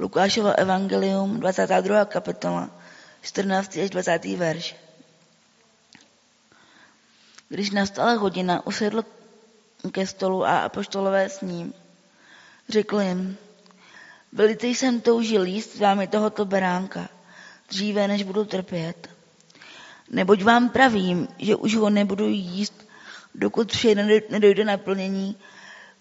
Lukášovo 0.00 0.58
evangelium, 0.58 1.40
22. 1.40 2.04
kapitola, 2.04 2.70
14. 3.22 3.76
až 3.76 3.90
20. 3.90 4.24
verš. 4.24 4.76
Když 7.48 7.70
nastala 7.70 8.12
hodina, 8.12 8.66
usedl 8.66 9.04
ke 9.92 10.06
stolu 10.06 10.44
a 10.44 10.58
apoštolové 10.58 11.28
s 11.28 11.40
ním. 11.40 11.74
Řekl 12.68 13.00
jim, 13.00 13.36
velice 14.32 14.66
jsem 14.66 15.00
toužil 15.00 15.44
jíst 15.44 15.76
s 15.76 15.80
vámi 15.80 16.06
tohoto 16.06 16.44
beránka, 16.44 17.08
dříve 17.68 18.08
než 18.08 18.22
budu 18.22 18.44
trpět. 18.44 19.08
Neboť 20.12 20.42
vám 20.42 20.68
pravím, 20.68 21.28
že 21.38 21.56
už 21.56 21.76
ho 21.76 21.90
nebudu 21.90 22.28
jíst, 22.28 22.88
dokud 23.34 23.72
vše 23.72 23.94
nedojde 24.28 24.64
naplnění 24.64 25.36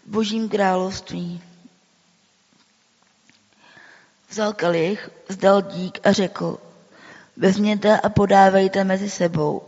v 0.05 0.09
božím 0.11 0.49
království. 0.49 1.41
Vzal 4.29 4.53
kalich, 4.53 5.09
vzdal 5.27 5.61
dík 5.61 5.99
a 6.03 6.11
řekl, 6.11 6.57
vezměte 7.37 7.99
a 7.99 8.09
podávejte 8.09 8.83
mezi 8.83 9.09
sebou. 9.09 9.61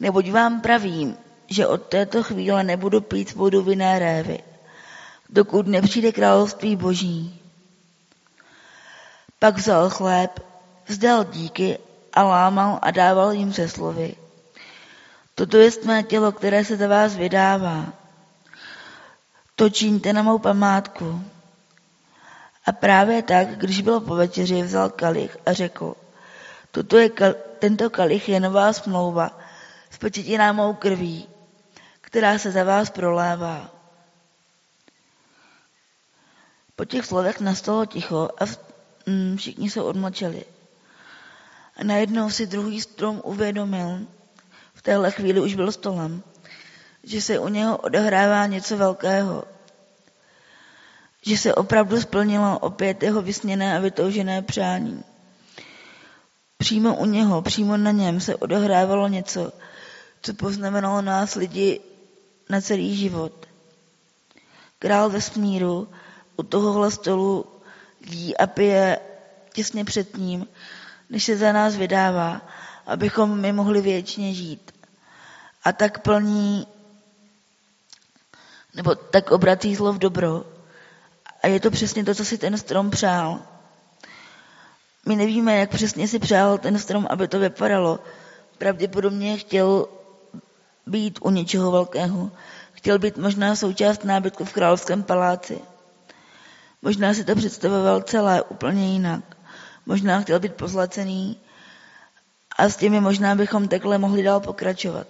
Neboť 0.00 0.30
vám 0.30 0.60
pravím, 0.60 1.16
že 1.46 1.66
od 1.66 1.82
této 1.82 2.22
chvíle 2.22 2.64
nebudu 2.64 3.00
pít 3.00 3.34
vodu 3.34 3.62
vinné 3.62 3.98
révy, 3.98 4.38
dokud 5.30 5.66
nepřijde 5.66 6.12
království 6.12 6.76
boží. 6.76 7.40
Pak 9.38 9.56
vzal 9.56 9.90
chléb, 9.90 10.40
vzdal 10.86 11.24
díky 11.24 11.78
a 12.14 12.22
lámal 12.22 12.78
a 12.82 12.90
dával 12.90 13.32
jim 13.32 13.52
se 13.52 13.68
slovy. 13.68 14.14
Toto 15.34 15.56
je 15.56 15.70
mé 15.84 16.02
tělo, 16.02 16.32
které 16.32 16.64
se 16.64 16.76
za 16.76 16.88
vás 16.88 17.16
vydává. 17.16 17.92
To 19.56 19.70
čiňte 19.70 20.12
na 20.12 20.22
mou 20.22 20.38
památku. 20.38 21.24
A 22.66 22.72
právě 22.72 23.22
tak, 23.22 23.48
když 23.58 23.80
bylo 23.80 24.00
po 24.00 24.14
večeři, 24.14 24.62
vzal 24.62 24.90
kalich 24.90 25.36
a 25.46 25.52
řekl, 25.52 25.94
Toto 26.74 26.98
je 26.98 27.08
kal- 27.08 27.38
tento 27.62 27.86
kalich 27.90 28.28
je 28.28 28.40
nová 28.40 28.72
smlouva 28.72 29.30
s 29.90 29.98
početinámou 29.98 30.74
krví, 30.74 31.28
která 32.00 32.38
se 32.38 32.50
za 32.50 32.64
vás 32.64 32.90
prolévá. 32.90 33.70
Po 36.76 36.84
těch 36.84 37.06
slovech 37.06 37.40
nastalo 37.40 37.86
ticho 37.86 38.28
a 38.38 38.44
mm, 39.06 39.36
všichni 39.36 39.70
se 39.70 39.82
odmlčeli. 39.82 40.44
A 41.76 41.84
najednou 41.84 42.30
si 42.30 42.46
druhý 42.46 42.80
strom 42.80 43.20
uvědomil, 43.24 44.06
v 44.74 44.82
téhle 44.82 45.10
chvíli 45.10 45.40
už 45.40 45.54
byl 45.54 45.72
stolem, 45.72 46.22
že 47.02 47.22
se 47.22 47.38
u 47.38 47.48
něho 47.48 47.76
odehrává 47.76 48.46
něco 48.46 48.76
velkého 48.76 49.44
že 51.26 51.38
se 51.38 51.54
opravdu 51.54 52.00
splnilo 52.00 52.58
opět 52.58 53.02
jeho 53.02 53.22
vysněné 53.22 53.76
a 53.76 53.80
vytoužené 53.80 54.42
přání. 54.42 55.04
Přímo 56.58 56.96
u 56.96 57.04
něho, 57.04 57.42
přímo 57.42 57.76
na 57.76 57.90
něm 57.90 58.20
se 58.20 58.36
odehrávalo 58.36 59.08
něco, 59.08 59.52
co 60.22 60.34
poznamenalo 60.34 61.02
nás 61.02 61.34
lidi 61.34 61.80
na 62.48 62.60
celý 62.60 62.96
život. 62.96 63.46
Král 64.78 65.10
vesmíru 65.10 65.88
u 66.36 66.42
tohohle 66.42 66.90
stolu 66.90 67.46
jí 68.06 68.36
a 68.36 68.46
pije 68.46 68.98
těsně 69.52 69.84
před 69.84 70.16
ním, 70.16 70.46
než 71.10 71.24
se 71.24 71.36
za 71.36 71.52
nás 71.52 71.76
vydává, 71.76 72.40
abychom 72.86 73.40
my 73.40 73.52
mohli 73.52 73.80
věčně 73.80 74.34
žít. 74.34 74.72
A 75.64 75.72
tak 75.72 75.98
plní, 75.98 76.66
nebo 78.74 78.94
tak 78.94 79.30
obratí 79.30 79.74
zlo 79.74 79.92
v 79.92 79.98
dobro. 79.98 80.44
A 81.42 81.46
je 81.46 81.60
to 81.60 81.70
přesně 81.70 82.04
to, 82.04 82.14
co 82.14 82.24
si 82.24 82.38
ten 82.38 82.58
strom 82.58 82.90
přál. 82.90 83.40
My 85.06 85.16
nevíme, 85.16 85.56
jak 85.56 85.70
přesně 85.70 86.08
si 86.08 86.18
přál 86.18 86.58
ten 86.58 86.78
strom, 86.78 87.06
aby 87.10 87.28
to 87.28 87.38
vypadalo. 87.38 87.98
Pravděpodobně 88.58 89.36
chtěl 89.36 89.88
být 90.86 91.18
u 91.22 91.30
něčeho 91.30 91.70
velkého. 91.70 92.30
Chtěl 92.72 92.98
být 92.98 93.16
možná 93.16 93.56
součást 93.56 94.04
nábytku 94.04 94.44
v 94.44 94.52
královském 94.52 95.02
paláci. 95.02 95.60
Možná 96.82 97.14
si 97.14 97.24
to 97.24 97.34
představoval 97.34 98.02
celé 98.02 98.42
úplně 98.42 98.92
jinak. 98.92 99.36
Možná 99.86 100.20
chtěl 100.20 100.40
být 100.40 100.54
pozlacený 100.54 101.40
a 102.58 102.68
s 102.68 102.76
těmi 102.76 103.00
možná 103.00 103.34
bychom 103.34 103.68
takhle 103.68 103.98
mohli 103.98 104.22
dál 104.22 104.40
pokračovat. 104.40 105.06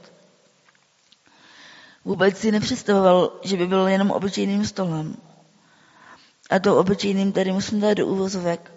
Vůbec 2.05 2.39
si 2.39 2.53
nepředstavoval, 2.53 3.33
že 3.43 3.57
by 3.57 3.67
byl 3.67 3.89
jenom 3.89 4.11
obyčejným 4.11 4.67
stolem. 4.67 5.17
A 6.51 6.59
to 6.59 6.77
obyčejným 6.77 7.33
tady 7.33 7.53
musím 7.53 7.81
dát 7.81 7.95
do 7.95 8.07
úvozovek, 8.07 8.73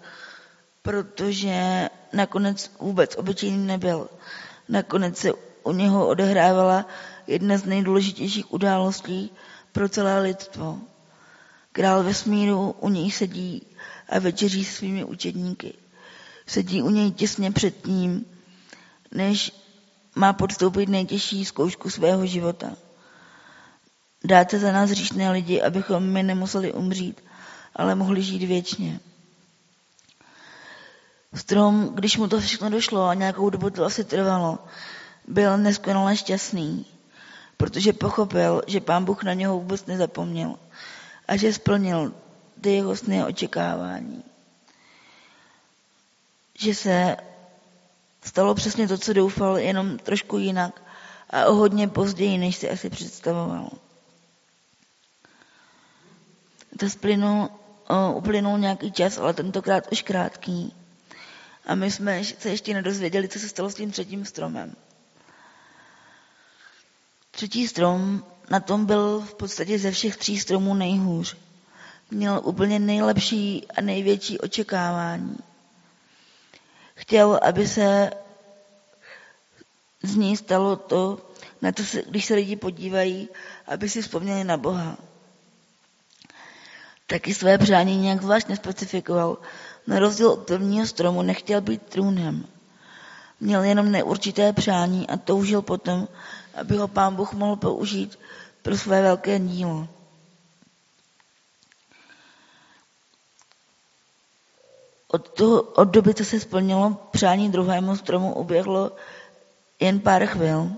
protože 0.82 1.88
nakonec 2.12 2.70
vůbec 2.80 3.16
obyčejným 3.16 3.66
nebyl. 3.66 4.08
Nakonec 4.68 5.16
se 5.18 5.32
u 5.62 5.72
něho 5.72 6.08
odehrávala 6.08 6.86
jedna 7.26 7.58
z 7.58 7.64
nejdůležitějších 7.64 8.52
událostí 8.52 9.30
pro 9.72 9.88
celé 9.88 10.20
lidstvo. 10.20 10.78
Král 11.72 12.02
vesmíru 12.02 12.70
u 12.80 12.88
něj 12.88 13.10
sedí 13.10 13.66
a 14.08 14.18
večeří 14.18 14.64
svými 14.64 15.04
učedníky. 15.04 15.74
Sedí 16.48 16.82
u 16.82 16.90
něj 16.90 17.10
těsně 17.10 17.52
před 17.52 17.86
ním, 17.86 18.24
než 19.12 19.52
má 20.14 20.32
podstoupit 20.32 20.88
nejtěžší 20.88 21.44
zkoušku 21.44 21.90
svého 21.90 22.26
života. 22.26 22.76
Dáte 24.24 24.58
za 24.58 24.72
nás 24.72 24.90
říšné 24.90 25.30
lidi, 25.30 25.62
abychom 25.62 26.02
my 26.02 26.22
nemuseli 26.22 26.72
umřít, 26.72 27.24
ale 27.76 27.94
mohli 27.94 28.22
žít 28.22 28.46
věčně. 28.46 29.00
Strom, 31.34 31.88
když 31.94 32.16
mu 32.16 32.28
to 32.28 32.40
všechno 32.40 32.70
došlo 32.70 33.04
a 33.04 33.14
nějakou 33.14 33.50
dobu 33.50 33.70
to 33.70 33.84
asi 33.84 34.04
trvalo, 34.04 34.58
byl 35.26 35.58
neskonale 35.58 36.16
šťastný, 36.16 36.86
protože 37.56 37.92
pochopil, 37.92 38.62
že 38.66 38.80
pán 38.80 39.04
Bůh 39.04 39.22
na 39.22 39.32
něho 39.34 39.54
vůbec 39.58 39.86
nezapomněl 39.86 40.54
a 41.28 41.36
že 41.36 41.52
splnil 41.52 42.14
ty 42.60 42.72
jeho 42.72 42.96
sny 42.96 43.24
očekávání. 43.24 44.27
Že 46.58 46.74
se 46.74 47.16
stalo 48.24 48.54
přesně 48.54 48.88
to, 48.88 48.98
co 48.98 49.12
doufal, 49.12 49.58
jenom 49.58 49.98
trošku 49.98 50.38
jinak 50.38 50.82
a 51.30 51.46
o 51.46 51.54
hodně 51.54 51.88
později, 51.88 52.38
než 52.38 52.56
si 52.56 52.70
asi 52.70 52.90
představoval. 52.90 53.70
To 56.78 56.90
splynul, 56.90 57.48
uplynul 58.14 58.58
nějaký 58.58 58.92
čas, 58.92 59.18
ale 59.18 59.34
tentokrát 59.34 59.92
už 59.92 60.02
krátký. 60.02 60.74
A 61.66 61.74
my 61.74 61.90
jsme 61.90 62.24
se 62.24 62.48
ještě 62.50 62.74
nedozvěděli, 62.74 63.28
co 63.28 63.38
se 63.38 63.48
stalo 63.48 63.70
s 63.70 63.74
tím 63.74 63.90
třetím 63.90 64.24
stromem. 64.24 64.76
Třetí 67.30 67.68
strom, 67.68 68.24
na 68.50 68.60
tom 68.60 68.86
byl 68.86 69.20
v 69.20 69.34
podstatě 69.34 69.78
ze 69.78 69.90
všech 69.90 70.16
tří 70.16 70.38
stromů 70.38 70.74
nejhůř. 70.74 71.36
Měl 72.10 72.40
úplně 72.44 72.78
nejlepší 72.78 73.66
a 73.76 73.80
největší 73.80 74.38
očekávání. 74.38 75.36
Chtěl, 76.98 77.40
aby 77.42 77.68
se 77.68 78.10
z 80.02 80.16
ní 80.16 80.36
stalo 80.36 80.76
to, 80.76 81.18
na 81.62 81.72
to, 81.72 81.82
když 82.08 82.24
se 82.24 82.34
lidi 82.34 82.56
podívají, 82.56 83.28
aby 83.66 83.88
si 83.88 84.02
vzpomněli 84.02 84.44
na 84.44 84.56
Boha. 84.56 84.98
Taky 87.06 87.34
své 87.34 87.58
přání 87.58 87.96
nějak 87.96 88.22
zvlášť 88.22 88.48
nespecifikoval. 88.48 89.38
Na 89.86 89.98
rozdíl 89.98 90.30
od 90.30 90.46
prvního 90.46 90.86
stromu 90.86 91.22
nechtěl 91.22 91.60
být 91.60 91.82
trůnem. 91.82 92.46
Měl 93.40 93.62
jenom 93.62 93.92
neurčité 93.92 94.52
přání 94.52 95.08
a 95.08 95.16
toužil 95.16 95.62
potom, 95.62 96.08
aby 96.54 96.76
ho 96.76 96.88
pán 96.88 97.14
Bůh 97.14 97.32
mohl 97.32 97.56
použít 97.56 98.18
pro 98.62 98.78
své 98.78 99.02
velké 99.02 99.38
dílo. 99.38 99.88
Toho, 105.38 105.62
od 105.62 105.88
doby, 105.88 106.14
co 106.14 106.24
se 106.24 106.40
splnilo 106.40 106.96
přání 107.10 107.50
druhému 107.50 107.96
stromu, 107.96 108.34
uběhlo 108.34 108.92
jen 109.80 110.00
pár 110.00 110.26
chvil. 110.26 110.70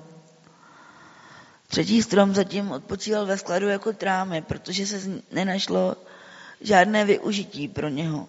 Třetí 1.66 2.02
strom 2.02 2.34
zatím 2.34 2.72
odpočíval 2.72 3.26
ve 3.26 3.38
skladu 3.38 3.68
jako 3.68 3.92
trámy, 3.92 4.42
protože 4.42 4.86
se 4.86 5.00
nenašlo 5.32 5.96
žádné 6.60 7.04
využití 7.04 7.68
pro 7.68 7.88
něho. 7.88 8.28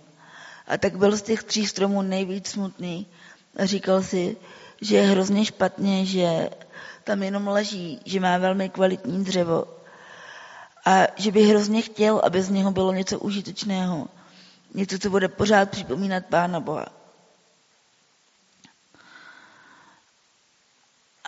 A 0.67 0.77
tak 0.77 0.97
byl 0.97 1.17
z 1.17 1.21
těch 1.21 1.43
tří 1.43 1.67
stromů 1.67 2.01
nejvíc 2.01 2.47
smutný 2.47 3.07
a 3.57 3.65
říkal 3.65 4.03
si, 4.03 4.37
že 4.81 4.95
je 4.95 5.03
hrozně 5.03 5.45
špatně, 5.45 6.05
že 6.05 6.49
tam 7.03 7.23
jenom 7.23 7.47
leží, 7.47 7.99
že 8.05 8.19
má 8.19 8.37
velmi 8.37 8.69
kvalitní 8.69 9.23
dřevo 9.23 9.65
a 10.85 11.07
že 11.15 11.31
by 11.31 11.43
hrozně 11.43 11.81
chtěl, 11.81 12.21
aby 12.23 12.41
z 12.41 12.49
něho 12.49 12.71
bylo 12.71 12.93
něco 12.93 13.19
užitečného. 13.19 14.07
Něco, 14.73 14.99
co 14.99 15.09
bude 15.09 15.27
pořád 15.27 15.69
připomínat 15.69 16.25
Pána 16.25 16.59
Boha. 16.59 16.85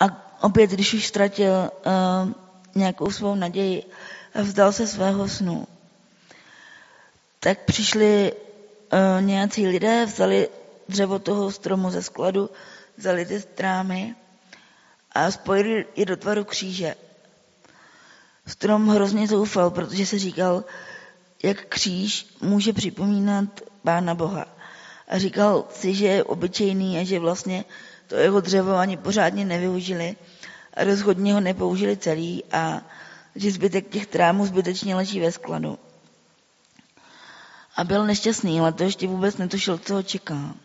A 0.01 0.05
opět, 0.43 0.69
když 0.69 0.93
už 0.93 1.07
ztratil 1.07 1.51
uh, 1.51 2.31
nějakou 2.75 3.11
svou 3.11 3.35
naději 3.35 3.83
a 4.33 4.41
vzdal 4.41 4.71
se 4.71 4.87
svého 4.87 5.29
snu, 5.29 5.67
tak 7.39 7.65
přišli 7.65 8.33
uh, 8.33 9.21
nějací 9.21 9.67
lidé, 9.67 10.05
vzali 10.05 10.49
dřevo 10.89 11.19
toho 11.19 11.51
stromu 11.51 11.89
ze 11.89 12.03
skladu, 12.03 12.49
vzali 12.97 13.25
ty 13.25 13.41
strámy 13.41 14.15
a 15.11 15.31
spojili 15.31 15.85
je 15.95 16.05
do 16.05 16.17
tvaru 16.17 16.43
kříže. 16.43 16.95
Strom 18.47 18.87
hrozně 18.87 19.27
zoufal, 19.27 19.71
protože 19.71 20.05
se 20.05 20.19
říkal, 20.19 20.63
jak 21.43 21.65
kříž 21.65 22.27
může 22.41 22.73
připomínat 22.73 23.61
Pána 23.83 24.15
Boha. 24.15 24.45
A 25.07 25.17
říkal 25.17 25.65
si, 25.69 25.93
že 25.93 26.05
je 26.07 26.23
obyčejný 26.23 26.97
a 26.97 27.03
že 27.03 27.19
vlastně 27.19 27.65
to 28.07 28.15
jeho 28.15 28.41
dřevo 28.41 28.75
ani 28.75 28.97
pořádně 28.97 29.45
nevyužili 29.45 30.15
a 30.73 30.83
rozhodně 30.83 31.33
ho 31.33 31.39
nepoužili 31.39 31.97
celý 31.97 32.43
a 32.51 32.81
že 33.35 33.51
zbytek 33.51 33.89
těch 33.89 34.07
trámů 34.07 34.45
zbytečně 34.45 34.95
leží 34.95 35.19
ve 35.19 35.31
skladu. 35.31 35.79
A 37.75 37.83
byl 37.83 38.05
nešťastný, 38.05 38.59
ale 38.59 38.73
to 38.73 38.83
ještě 38.83 39.07
vůbec 39.07 39.37
netušil, 39.37 39.77
co 39.77 39.93
ho 39.93 40.03
čeká. 40.03 40.55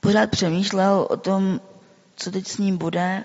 Pořád 0.00 0.30
přemýšlel 0.30 1.06
o 1.10 1.16
tom, 1.16 1.60
co 2.16 2.30
teď 2.30 2.46
s 2.48 2.58
ním 2.58 2.78
bude 2.78 3.24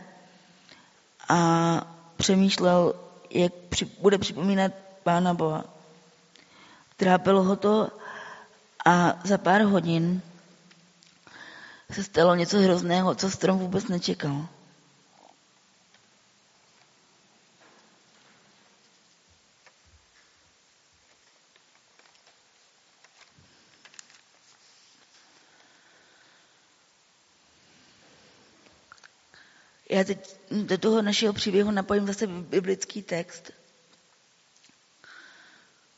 a 1.30 1.82
přemýšlel, 2.18 2.94
jak 3.30 3.54
při, 3.54 3.86
bude 3.86 4.18
připomínat 4.18 4.72
Pána 5.04 5.34
Boha. 5.34 5.66
Trápilo 6.98 7.44
ho 7.44 7.56
to 7.56 7.92
a 8.86 9.20
za 9.24 9.38
pár 9.38 9.62
hodin 9.62 10.22
se 11.92 12.04
stalo 12.04 12.36
něco 12.36 12.60
hrozného, 12.60 13.16
co 13.16 13.32
strom 13.32 13.60
vůbec 13.60 13.88
nečekal. 13.88 14.48
Já 29.90 30.04
teď 30.04 30.36
do 30.52 30.78
toho 30.78 31.02
našeho 31.02 31.34
příběhu 31.34 31.72
napojím 31.72 32.08
zase 32.08 32.28
biblický 32.28 33.04
text. 33.04 33.52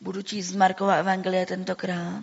Budu 0.06 0.22
číst 0.22 0.48
z 0.48 0.56
Markova 0.56 0.96
Evangelia 0.96 1.46
tentokrát 1.46 2.22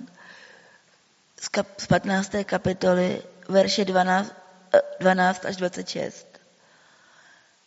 z, 1.40 1.48
kap, 1.48 1.66
z 1.80 1.86
15. 1.86 2.32
kapitoly, 2.44 3.22
verše 3.48 3.84
12, 3.84 4.34
12 5.00 5.44
až 5.44 5.56
26. 5.56 6.26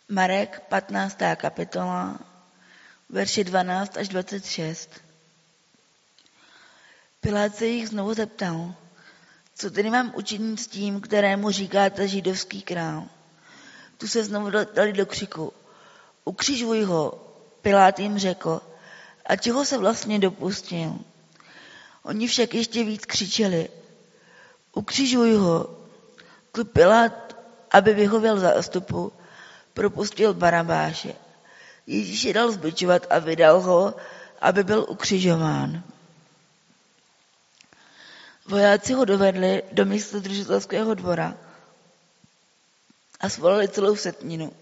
Marek, 0.08 0.62
15. 0.68 1.18
kapitola, 1.36 2.18
verše 3.08 3.44
12 3.44 3.96
až 3.96 4.08
26. 4.08 4.90
Pilát 7.20 7.56
se 7.56 7.66
jich 7.66 7.88
znovu 7.88 8.14
zeptal, 8.14 8.74
co 9.54 9.70
tedy 9.70 9.90
mám 9.90 10.12
učinit 10.16 10.60
s 10.60 10.66
tím, 10.66 11.00
kterému 11.00 11.50
říkáte 11.50 12.08
židovský 12.08 12.62
král? 12.62 13.04
tu 13.98 14.08
se 14.08 14.24
znovu 14.24 14.50
dali 14.74 14.92
do 14.92 15.06
křiku. 15.06 15.52
Ukřižuj 16.24 16.82
ho, 16.82 17.12
Pilát 17.62 17.98
jim 17.98 18.18
řekl. 18.18 18.75
A 19.26 19.36
čeho 19.36 19.64
se 19.64 19.78
vlastně 19.78 20.18
dopustil? 20.18 20.98
Oni 22.02 22.26
však 22.26 22.54
ještě 22.54 22.84
víc 22.84 23.06
křičeli. 23.06 23.68
Ukřižuj 24.72 25.34
ho. 25.34 25.78
Pilát, 26.72 27.36
aby 27.70 27.94
vyhověl 27.94 28.38
zástupu, 28.38 29.12
propustil 29.74 30.34
Barabáše. 30.34 31.14
Ježíš 31.86 32.24
je 32.24 32.34
dal 32.34 32.50
zbičovat 32.52 33.06
a 33.10 33.18
vydal 33.18 33.60
ho, 33.60 33.94
aby 34.40 34.64
byl 34.64 34.86
ukřižován. 34.88 35.82
Vojáci 38.48 38.92
ho 38.92 39.04
dovedli 39.04 39.62
do 39.72 39.84
místa 39.84 40.18
držitelského 40.18 40.94
dvora 40.94 41.36
a 43.20 43.28
svolali 43.28 43.68
celou 43.68 43.96
setninu. 43.96 44.52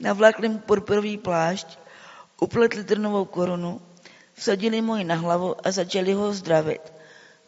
Navlákli 0.00 0.48
mu 0.48 0.58
purpurový 0.58 1.18
plášť, 1.18 1.78
upletli 2.40 2.84
trnovou 2.84 3.24
korunu, 3.24 3.82
vsadili 4.34 4.80
mu 4.80 4.96
ji 4.96 5.04
na 5.04 5.14
hlavu 5.14 5.66
a 5.66 5.70
začali 5.70 6.12
ho 6.12 6.32
zdravit. 6.32 6.92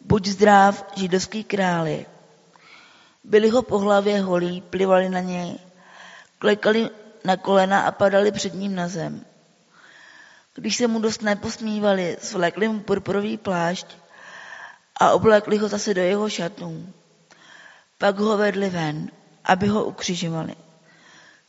Buď 0.01 0.27
zdrav, 0.27 0.85
židovský 0.95 1.43
králi. 1.43 2.05
Byli 3.23 3.49
ho 3.49 3.61
po 3.61 3.79
hlavě 3.79 4.21
holí, 4.21 4.61
plivali 4.61 5.09
na 5.09 5.19
něj, 5.19 5.57
klekali 6.39 6.89
na 7.23 7.37
kolena 7.37 7.81
a 7.81 7.91
padali 7.91 8.31
před 8.31 8.53
ním 8.53 8.75
na 8.75 8.87
zem. 8.87 9.25
Když 10.55 10.75
se 10.75 10.87
mu 10.87 10.99
dost 10.99 11.21
neposmívali, 11.21 12.17
svlekli 12.21 12.67
mu 12.67 12.79
purpurový 12.79 13.37
plášť 13.37 13.87
a 14.99 15.11
oblekli 15.11 15.57
ho 15.57 15.67
zase 15.67 15.93
do 15.93 16.01
jeho 16.01 16.29
šatů. 16.29 16.93
Pak 17.97 18.19
ho 18.19 18.37
vedli 18.37 18.69
ven, 18.69 19.11
aby 19.43 19.67
ho 19.67 19.85
ukřižovali. 19.85 20.55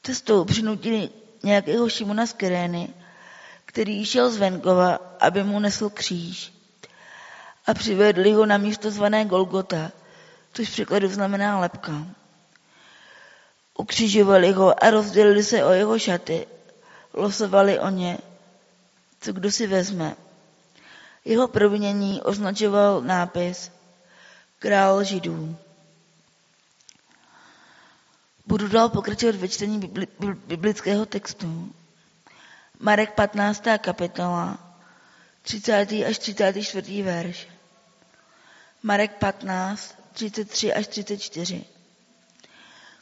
Cestou 0.02 0.44
přinutili 0.44 1.10
nějakého 1.42 1.88
Šimona 1.88 2.26
z 2.26 2.32
Kerény, 2.32 2.88
který 3.68 4.04
šel 4.04 4.30
z 4.30 4.36
venkova, 4.36 4.98
aby 5.20 5.44
mu 5.44 5.60
nesl 5.60 5.90
kříž. 5.90 6.52
A 7.66 7.74
přivedli 7.74 8.32
ho 8.32 8.46
na 8.46 8.56
místo 8.56 8.90
zvané 8.90 9.24
Golgota, 9.24 9.92
což 10.52 10.68
v 10.68 10.72
překladu 10.72 11.08
znamená 11.08 11.60
lepka. 11.60 12.06
Ukřižovali 13.78 14.52
ho 14.52 14.84
a 14.84 14.90
rozdělili 14.90 15.44
se 15.44 15.64
o 15.64 15.70
jeho 15.70 15.98
šaty. 15.98 16.46
Losovali 17.14 17.78
o 17.78 17.88
ně, 17.88 18.18
co 19.20 19.32
kdo 19.32 19.50
si 19.50 19.66
vezme. 19.66 20.16
Jeho 21.24 21.48
provinění 21.48 22.22
označoval 22.22 23.00
nápis 23.02 23.72
Král 24.58 25.04
židů. 25.04 25.56
Budu 28.46 28.68
dál 28.68 28.88
pokračovat 28.88 29.34
ve 29.36 29.48
čtení 29.48 29.80
biblického 30.46 31.06
textu. 31.06 31.72
Marek 32.80 33.14
15. 33.14 33.62
kapitola, 33.78 34.58
30. 35.42 35.92
až 36.06 36.18
34. 36.18 37.02
verš. 37.02 37.48
Marek 38.82 39.18
15, 39.18 39.94
33 40.12 40.74
až 40.74 40.86
34. 40.86 41.64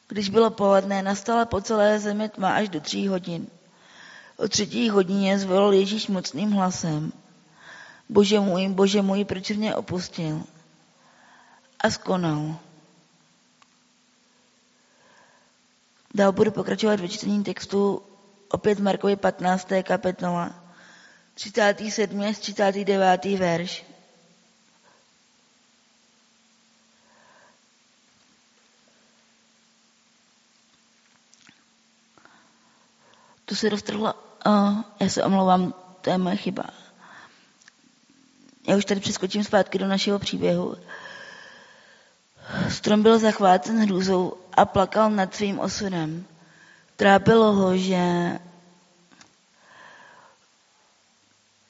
Když 0.08 0.28
bylo 0.28 0.50
poledne, 0.50 1.02
nastala 1.02 1.44
po 1.44 1.60
celé 1.60 1.98
zemi 1.98 2.28
tma 2.28 2.52
až 2.52 2.68
do 2.68 2.80
tří 2.80 3.08
hodin. 3.08 3.46
O 4.36 4.48
třetí 4.48 4.90
hodině 4.90 5.38
zvolil 5.38 5.72
Ježíš 5.72 6.06
mocným 6.06 6.50
hlasem. 6.50 7.12
Bože 8.08 8.40
můj, 8.40 8.68
bože 8.68 9.02
můj, 9.02 9.24
proč 9.24 9.50
mě 9.50 9.74
opustil? 9.74 10.42
A 11.80 11.90
skonal. 11.90 12.56
Dál 16.14 16.32
budu 16.32 16.50
pokračovat 16.50 17.00
ve 17.00 17.08
čtení 17.08 17.44
textu 17.44 18.02
opět 18.50 18.78
Markovi 18.78 19.16
15. 19.16 19.68
kapitola, 19.82 20.54
37. 21.34 22.20
až 22.20 22.38
39. 22.38 23.24
verš. 23.24 23.84
To 33.44 33.54
se 33.54 33.68
roztrhlo, 33.68 34.14
uh, 34.46 34.82
já 35.00 35.08
se 35.08 35.24
omlouvám, 35.24 35.74
to 36.00 36.10
je 36.10 36.18
moje 36.18 36.36
chyba. 36.36 36.64
Já 38.68 38.76
už 38.76 38.84
tady 38.84 39.00
přeskočím 39.00 39.44
zpátky 39.44 39.78
do 39.78 39.86
našeho 39.86 40.18
příběhu. 40.18 40.76
Strom 42.68 43.02
byl 43.02 43.18
zachvácen 43.18 43.78
hrůzou 43.82 44.36
a 44.52 44.64
plakal 44.64 45.10
nad 45.10 45.34
svým 45.34 45.58
osudem. 45.58 46.26
Trápilo 46.96 47.52
ho, 47.52 47.76
že 47.76 47.98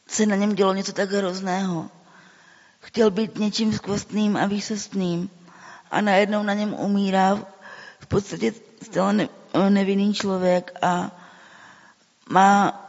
se 0.06 0.26
na 0.26 0.36
něm 0.36 0.54
dělo 0.54 0.74
něco 0.74 0.92
tak 0.92 1.10
hrozného. 1.10 1.90
Chtěl 2.80 3.10
být 3.10 3.38
něčím 3.38 3.72
skvostným 3.72 4.36
a 4.36 4.46
výsostným 4.46 5.30
a 5.90 6.00
najednou 6.00 6.42
na 6.42 6.54
něm 6.54 6.74
umírá 6.74 7.34
v 8.00 8.06
podstatě 8.06 8.52
stále 8.82 9.28
nevinný 9.68 10.14
člověk 10.14 10.72
a 10.82 11.10
má 12.28 12.82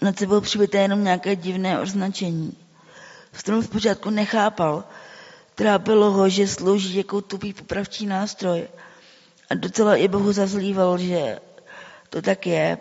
nad 0.00 0.18
sebou 0.18 0.40
přibité 0.40 0.78
jenom 0.78 1.04
nějaké 1.04 1.36
divné 1.36 1.80
označení. 1.80 2.56
Strom 3.32 3.62
zpočátku 3.62 4.10
nechápal. 4.10 4.84
Trápilo 5.54 6.10
ho, 6.10 6.28
že 6.28 6.48
slouží 6.48 6.96
jako 6.96 7.20
tupý 7.20 7.52
popravčí 7.52 8.06
nástroj. 8.06 8.68
A 9.50 9.54
docela 9.54 9.96
i 9.96 10.08
Bohu 10.08 10.32
zazlíval, 10.32 10.98
že 10.98 11.38
to 12.12 12.22
tak 12.22 12.46
je, 12.46 12.78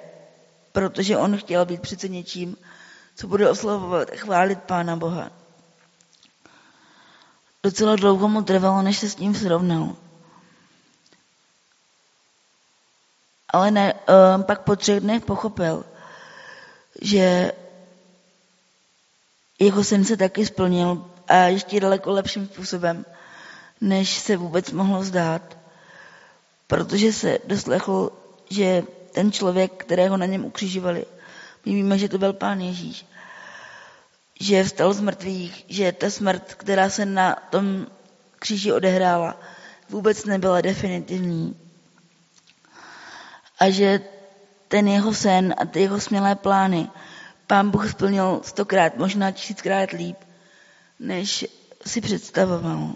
protože 0.72 1.18
on 1.18 1.38
chtěl 1.38 1.66
být 1.66 1.82
přece 1.82 2.08
něčím, 2.08 2.58
co 3.16 3.28
bude 3.28 3.50
oslavovat 3.50 4.10
a 4.10 4.16
chválit 4.16 4.60
Pána 4.64 4.96
Boha. 4.96 5.32
Docela 7.64 7.96
dlouho 7.96 8.28
mu 8.28 8.42
trvalo, 8.42 8.82
než 8.82 8.98
se 8.98 9.10
s 9.10 9.18
ním 9.18 9.36
srovnal. 9.36 9.96
Ale 13.50 13.72
ne, 13.72 13.94
um, 13.94 14.44
pak 14.44 14.62
po 14.62 14.76
třech 14.76 15.00
dnech 15.00 15.26
pochopil, 15.26 15.86
že 17.02 17.52
jeho 19.60 19.84
sen 19.84 20.06
se 20.06 20.18
taky 20.18 20.46
splnil 20.46 21.06
a 21.28 21.36
ještě 21.36 21.80
daleko 21.80 22.12
lepším 22.12 22.48
způsobem, 22.48 23.06
než 23.82 24.20
se 24.20 24.38
vůbec 24.38 24.72
mohlo 24.72 25.04
zdát, 25.04 25.58
protože 26.68 27.14
se 27.14 27.38
doslechl, 27.48 28.12
že 28.50 28.84
ten 29.12 29.32
člověk, 29.32 29.72
kterého 29.72 30.18
na 30.18 30.26
něm 30.26 30.46
ukřižovali, 30.46 31.06
my 31.66 31.74
víme, 31.74 31.98
že 31.98 32.10
to 32.10 32.18
byl 32.18 32.34
pán 32.34 32.62
Ježíš, 32.62 33.06
že 34.40 34.64
vstal 34.64 34.94
z 34.94 35.02
mrtvých, 35.02 35.66
že 35.68 35.92
ta 35.92 36.10
smrt, 36.10 36.54
která 36.54 36.90
se 36.90 37.06
na 37.06 37.36
tom 37.50 37.88
kříži 38.40 38.72
odehrála, 38.72 39.40
vůbec 39.90 40.26
nebyla 40.26 40.62
definitivní. 40.62 41.56
A 43.60 43.70
že 43.70 44.00
ten 44.68 44.88
jeho 44.88 45.14
sen 45.14 45.56
a 45.58 45.66
ty 45.66 45.82
jeho 45.82 46.00
smělé 46.00 46.36
plány 46.36 46.90
pán 47.48 47.70
Bůh 47.70 47.92
splnil 47.92 48.42
stokrát, 48.44 48.98
možná 48.98 49.32
tisíckrát 49.32 49.92
líp, 49.92 50.18
než 51.00 51.46
si 51.86 52.02
představoval. 52.02 52.96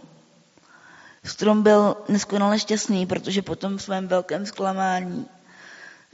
Strom 1.23 1.63
byl 1.63 1.97
neskonale 2.09 2.59
šťastný, 2.59 3.05
protože 3.05 3.41
po 3.41 3.55
tom 3.55 3.79
svém 3.79 4.07
velkém 4.07 4.45
zklamání 4.45 5.27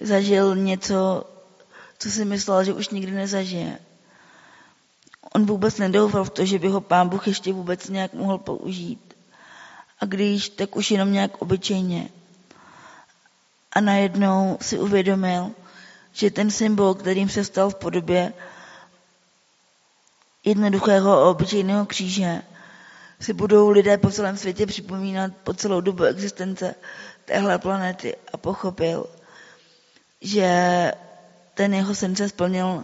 zažil 0.01 0.55
něco, 0.55 1.23
co 1.99 2.11
si 2.11 2.25
myslel, 2.25 2.63
že 2.63 2.73
už 2.73 2.89
nikdy 2.89 3.11
nezažije. 3.11 3.79
On 5.33 5.45
vůbec 5.45 5.77
nedoufal 5.77 6.23
v 6.23 6.29
to, 6.29 6.45
že 6.45 6.59
by 6.59 6.67
ho 6.67 6.81
pán 6.81 7.09
Bůh 7.09 7.27
ještě 7.27 7.53
vůbec 7.53 7.89
nějak 7.89 8.13
mohl 8.13 8.37
použít. 8.37 9.13
A 9.99 10.05
když, 10.05 10.49
tak 10.49 10.75
už 10.75 10.91
jenom 10.91 11.11
nějak 11.11 11.41
obyčejně. 11.41 12.09
A 13.71 13.81
najednou 13.81 14.57
si 14.61 14.79
uvědomil, 14.79 15.51
že 16.11 16.31
ten 16.31 16.51
symbol, 16.51 16.93
kterým 16.93 17.29
se 17.29 17.43
stal 17.43 17.69
v 17.69 17.75
podobě 17.75 18.33
jednoduchého 20.45 21.11
a 21.11 21.29
obyčejného 21.29 21.85
kříže, 21.85 22.41
si 23.19 23.33
budou 23.33 23.69
lidé 23.69 23.97
po 23.97 24.09
celém 24.09 24.37
světě 24.37 24.65
připomínat 24.65 25.31
po 25.43 25.53
celou 25.53 25.81
dobu 25.81 26.03
existence 26.03 26.75
téhle 27.25 27.59
planety 27.59 28.15
a 28.33 28.37
pochopil, 28.37 29.07
že 30.21 30.91
ten 31.53 31.73
jeho 31.73 31.95
sen 31.95 32.15
se 32.15 32.29
splnil 32.29 32.83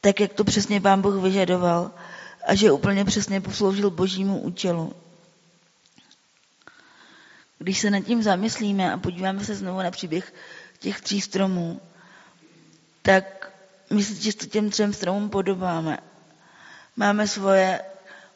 tak, 0.00 0.20
jak 0.20 0.32
to 0.32 0.44
přesně 0.44 0.80
pán 0.80 1.00
Bůh 1.02 1.22
vyžadoval 1.22 1.90
a 2.46 2.54
že 2.54 2.72
úplně 2.72 3.04
přesně 3.04 3.40
posloužil 3.40 3.90
božímu 3.90 4.40
účelu. 4.40 4.92
Když 7.58 7.78
se 7.78 7.90
nad 7.90 8.00
tím 8.00 8.22
zamyslíme 8.22 8.92
a 8.92 8.96
podíváme 8.98 9.44
se 9.44 9.54
znovu 9.54 9.82
na 9.82 9.90
příběh 9.90 10.34
těch 10.78 11.00
tří 11.00 11.20
stromů, 11.20 11.80
tak 13.02 13.52
my 13.90 14.04
se 14.04 14.22
často 14.22 14.46
těm 14.46 14.70
třem 14.70 14.92
stromům 14.92 15.30
podobáme. 15.30 15.98
Máme 16.96 17.28
svoje 17.28 17.80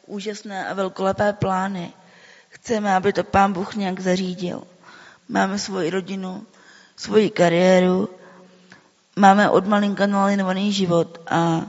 úžasné 0.05 0.67
a 0.67 0.73
velkolepé 0.73 1.33
plány. 1.33 1.93
Chceme, 2.49 2.95
aby 2.95 3.13
to 3.13 3.23
pán 3.23 3.53
Bůh 3.53 3.75
nějak 3.75 3.99
zařídil. 3.99 4.63
Máme 5.29 5.59
svoji 5.59 5.89
rodinu, 5.89 6.45
svoji 6.97 7.29
kariéru, 7.29 8.09
máme 9.15 9.49
od 9.49 9.67
malinka 9.67 10.07
nalinovaný 10.07 10.73
život 10.73 11.21
a 11.29 11.61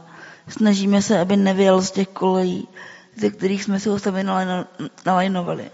snažíme 0.48 1.02
se, 1.02 1.20
aby 1.20 1.36
nevyjel 1.36 1.82
z 1.82 1.90
těch 1.90 2.08
kolejí, 2.08 2.68
ze 3.16 3.30
kterých 3.30 3.64
jsme 3.64 3.80
si 3.80 3.88
ho 3.88 3.98
sami 3.98 4.24
nalajnovali. 5.04 5.70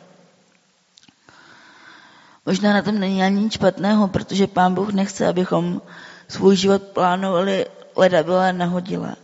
Možná 2.46 2.72
na 2.72 2.83
tom 2.83 2.99
není 2.99 3.22
ani 3.22 3.40
nic 3.40 3.53
špatného, 3.53 4.09
protože 4.09 4.46
Pán 4.46 4.75
Bůh 4.75 4.92
nechce, 4.92 5.27
abychom 5.27 5.83
svůj 6.29 6.57
život 6.57 6.83
plánovali 6.83 7.66
leda 7.96 8.22
byla 8.22 8.53
nahodila. 8.53 9.16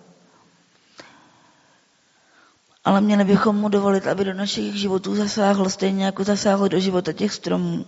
Ale 2.85 3.01
měli 3.01 3.25
bychom 3.25 3.57
mu 3.57 3.69
dovolit, 3.69 4.07
aby 4.07 4.25
do 4.25 4.35
našich 4.35 4.75
životů 4.75 5.15
zasáhl 5.15 5.71
stejně 5.71 6.05
jako 6.05 6.25
zasáhl 6.25 6.69
do 6.69 6.81
života 6.81 7.13
těch 7.13 7.33
stromů. 7.33 7.87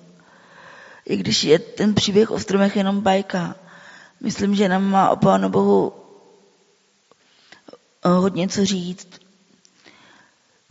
I 1.07 1.17
když 1.17 1.45
je 1.45 1.59
ten 1.59 1.95
příběh 1.95 2.31
o 2.31 2.39
stromech 2.41 2.77
jenom 2.77 3.01
bajka. 3.01 3.57
Myslím, 4.21 4.55
že 4.55 4.69
nám 4.69 4.85
má 4.85 5.11
o 5.11 5.17
Pánu 5.17 5.49
Bohu 5.49 5.93
eh, 8.05 8.09
hodně 8.09 8.49
co 8.49 8.65
říct. 8.65 9.09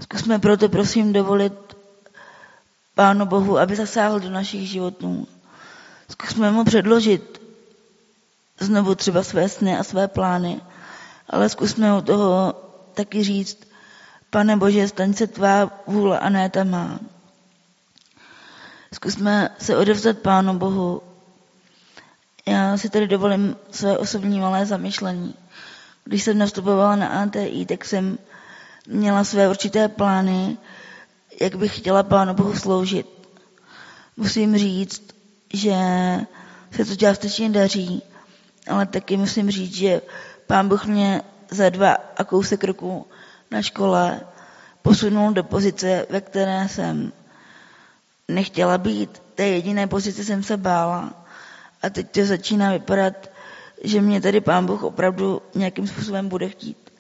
Zkusme 0.02 0.40
proto 0.40 0.70
prosím 0.70 1.14
dovolit 1.14 1.54
Pánu 2.96 3.26
Bohu, 3.26 3.60
aby 3.60 3.76
zasáhl 3.76 4.20
do 4.20 4.30
našich 4.30 4.70
životů. 4.70 5.28
Zkusme 6.10 6.52
mu 6.52 6.64
předložit 6.64 7.42
znovu 8.60 8.96
třeba 8.96 9.24
své 9.24 9.50
sny 9.50 9.78
a 9.78 9.84
své 9.84 10.08
plány, 10.08 10.62
ale 11.30 11.50
zkusme 11.50 11.98
u 11.98 12.02
toho 12.02 12.54
taky 12.94 13.24
říct, 13.24 13.58
Pane 14.30 14.58
Bože, 14.58 14.88
staň 14.88 15.14
se 15.14 15.28
tvá 15.28 15.84
vůle 15.88 16.20
a 16.20 16.30
ne 16.30 16.50
ta 16.50 16.64
má. 16.64 17.00
Zkusme 18.94 19.50
se 19.60 19.78
odevzat 19.78 20.18
Pánu 20.18 20.54
Bohu. 20.60 21.02
Já 22.48 22.78
si 22.78 22.90
tady 22.90 23.08
dovolím 23.08 23.56
své 23.72 23.98
osobní 23.98 24.40
malé 24.40 24.66
zamyšlení. 24.66 25.36
Když 26.06 26.24
jsem 26.24 26.38
nastupovala 26.38 26.96
na 26.96 27.08
ATI, 27.08 27.66
tak 27.66 27.86
jsem 27.86 28.18
měla 28.88 29.24
své 29.24 29.50
určité 29.50 29.88
plány, 29.88 30.58
jak 31.42 31.56
bych 31.56 31.78
chtěla 31.78 32.04
Pánu 32.04 32.34
Bohu 32.34 32.56
sloužit. 32.56 33.08
Musím 34.18 34.58
říct, 34.58 35.04
že 35.54 35.76
se 36.72 36.86
to 36.86 36.96
částečně 36.96 37.50
daří, 37.50 38.04
ale 38.68 38.86
taky 38.86 39.18
musím 39.18 39.52
říct, 39.52 39.76
že 39.76 40.02
Pán 40.48 40.70
Bůh 40.70 40.86
mě 40.86 41.22
za 41.52 41.70
dva 41.70 41.94
a 42.18 42.24
kousek 42.24 42.64
roku 42.64 43.08
na 43.52 43.62
škole 43.62 44.22
posunul 44.82 45.34
do 45.34 45.44
pozice, 45.44 46.06
ve 46.10 46.22
které 46.22 46.70
jsem 46.70 47.12
nechtěla 48.34 48.78
být. 48.78 49.22
Té 49.36 49.48
jediné 49.48 49.88
pozice 49.88 50.24
jsem 50.24 50.44
se 50.44 50.58
bála. 50.58 51.14
A 51.82 51.90
teď 51.90 52.12
to 52.12 52.26
začíná 52.26 52.72
vypadat, 52.72 53.30
že 53.84 54.02
mě 54.02 54.22
tady 54.22 54.42
Pán 54.42 54.66
Bůh 54.66 54.84
opravdu 54.84 55.42
nějakým 55.56 55.88
způsobem 55.88 56.30
bude 56.30 56.50
chtít. 56.50 56.94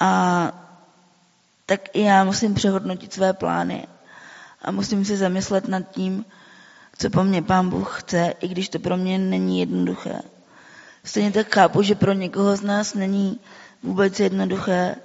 A 0.00 0.52
tak 1.66 1.80
i 1.92 2.02
já 2.02 2.24
musím 2.24 2.54
přehodnotit 2.54 3.12
své 3.12 3.32
plány 3.32 3.86
a 4.62 4.70
musím 4.70 5.04
se 5.04 5.16
zamyslet 5.16 5.68
nad 5.68 5.90
tím, 5.90 6.24
co 6.98 7.10
po 7.10 7.24
mně 7.24 7.42
Pán 7.42 7.68
Bůh 7.70 8.00
chce, 8.00 8.34
i 8.40 8.48
když 8.48 8.68
to 8.68 8.78
pro 8.78 8.96
mě 8.96 9.18
není 9.18 9.60
jednoduché. 9.60 10.22
Stejně 11.04 11.32
tak 11.32 11.54
chápu, 11.54 11.82
že 11.82 11.94
pro 11.94 12.12
někoho 12.12 12.56
z 12.56 12.62
nás 12.62 12.94
není 12.94 13.40
vůbec 13.82 14.20
jednoduché, 14.20 14.96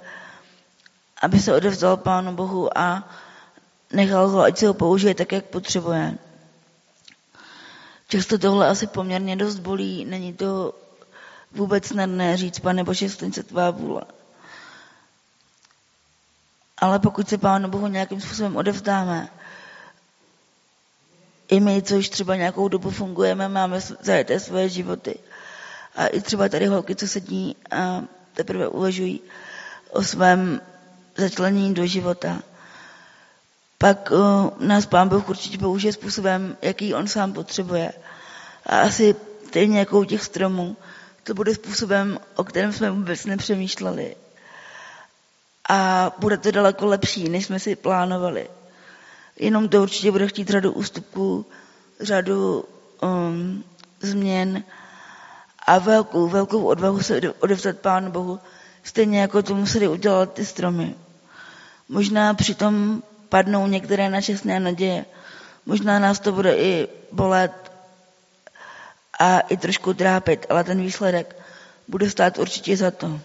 aby 1.22 1.38
se 1.38 1.54
odevzal 1.54 1.96
Pánu 1.96 2.32
Bohu 2.32 2.78
a 2.78 3.08
nechal 3.92 4.28
ho, 4.28 4.42
ať 4.42 4.58
se 4.58 4.66
ho 4.66 4.74
použije 4.74 5.14
tak, 5.14 5.32
jak 5.32 5.44
potřebuje. 5.44 6.18
Často 8.08 8.38
tohle 8.38 8.68
asi 8.68 8.86
poměrně 8.86 9.36
dost 9.36 9.58
bolí, 9.58 10.04
není 10.04 10.32
to 10.34 10.74
vůbec 11.52 11.86
snadné 11.86 12.36
říct, 12.36 12.58
pane 12.58 12.84
Bože, 12.84 13.08
staň 13.08 13.32
se 13.32 13.42
tvá 13.42 13.70
vůle. 13.70 14.02
Ale 16.78 16.98
pokud 16.98 17.28
se 17.28 17.38
Pánu 17.38 17.68
Bohu 17.68 17.86
nějakým 17.86 18.20
způsobem 18.20 18.56
odevzdáme, 18.56 19.28
i 21.48 21.60
my, 21.60 21.82
co 21.82 21.98
už 21.98 22.08
třeba 22.08 22.36
nějakou 22.36 22.68
dobu 22.68 22.90
fungujeme, 22.90 23.48
máme 23.48 23.80
zajeté 23.80 24.40
svoje 24.40 24.68
životy. 24.68 25.18
A 25.96 26.06
i 26.06 26.20
třeba 26.20 26.48
tady 26.48 26.66
holky, 26.66 26.96
co 26.96 27.08
sedí 27.08 27.56
a 27.70 28.02
teprve 28.34 28.68
uvažují 28.68 29.20
o 29.90 30.02
svém 30.02 30.60
začlenění 31.16 31.74
do 31.74 31.86
života. 31.86 32.42
Pak 33.82 34.10
uh, 34.10 34.50
nás 34.58 34.86
Pán 34.86 35.08
Bůh 35.08 35.28
určitě 35.28 35.58
použije 35.58 35.92
způsobem, 35.92 36.56
jaký 36.62 36.94
on 36.94 37.08
sám 37.08 37.32
potřebuje. 37.32 37.92
A 38.66 38.80
asi 38.80 39.16
stejně 39.46 39.78
jako 39.78 40.00
u 40.00 40.04
těch 40.04 40.24
stromů, 40.24 40.76
to 41.24 41.34
bude 41.34 41.54
způsobem, 41.54 42.20
o 42.36 42.44
kterém 42.44 42.72
jsme 42.72 42.90
vůbec 42.90 43.24
nepřemýšleli. 43.24 44.16
A 45.68 46.12
bude 46.18 46.36
to 46.36 46.50
daleko 46.50 46.86
lepší, 46.86 47.28
než 47.28 47.46
jsme 47.46 47.58
si 47.58 47.76
plánovali. 47.76 48.48
Jenom 49.36 49.68
to 49.68 49.82
určitě 49.82 50.10
bude 50.10 50.28
chtít 50.28 50.50
řadu 50.50 50.72
ústupků, 50.72 51.46
řadu 52.00 52.64
um, 53.02 53.64
změn 54.00 54.64
a 55.66 55.78
velkou, 55.78 56.28
velkou 56.28 56.64
odvahu 56.64 57.02
se 57.02 57.20
odevzat 57.40 57.78
Pánu 57.78 58.10
Bohu, 58.10 58.40
stejně 58.82 59.20
jako 59.20 59.42
to 59.42 59.54
museli 59.54 59.88
udělat 59.88 60.32
ty 60.32 60.46
stromy. 60.46 60.94
Možná 61.88 62.34
přitom 62.34 63.02
padnou 63.30 63.66
některé 63.66 64.10
naše 64.10 64.38
sné 64.38 64.60
naděje. 64.60 65.04
Možná 65.66 65.98
nás 65.98 66.20
to 66.20 66.32
bude 66.32 66.56
i 66.56 66.88
bolet 67.12 67.72
a 69.18 69.40
i 69.40 69.56
trošku 69.56 69.94
trápit, 69.94 70.46
ale 70.50 70.64
ten 70.64 70.80
výsledek 70.80 71.36
bude 71.88 72.10
stát 72.10 72.38
určitě 72.38 72.76
za 72.76 72.90
to. 72.90 73.20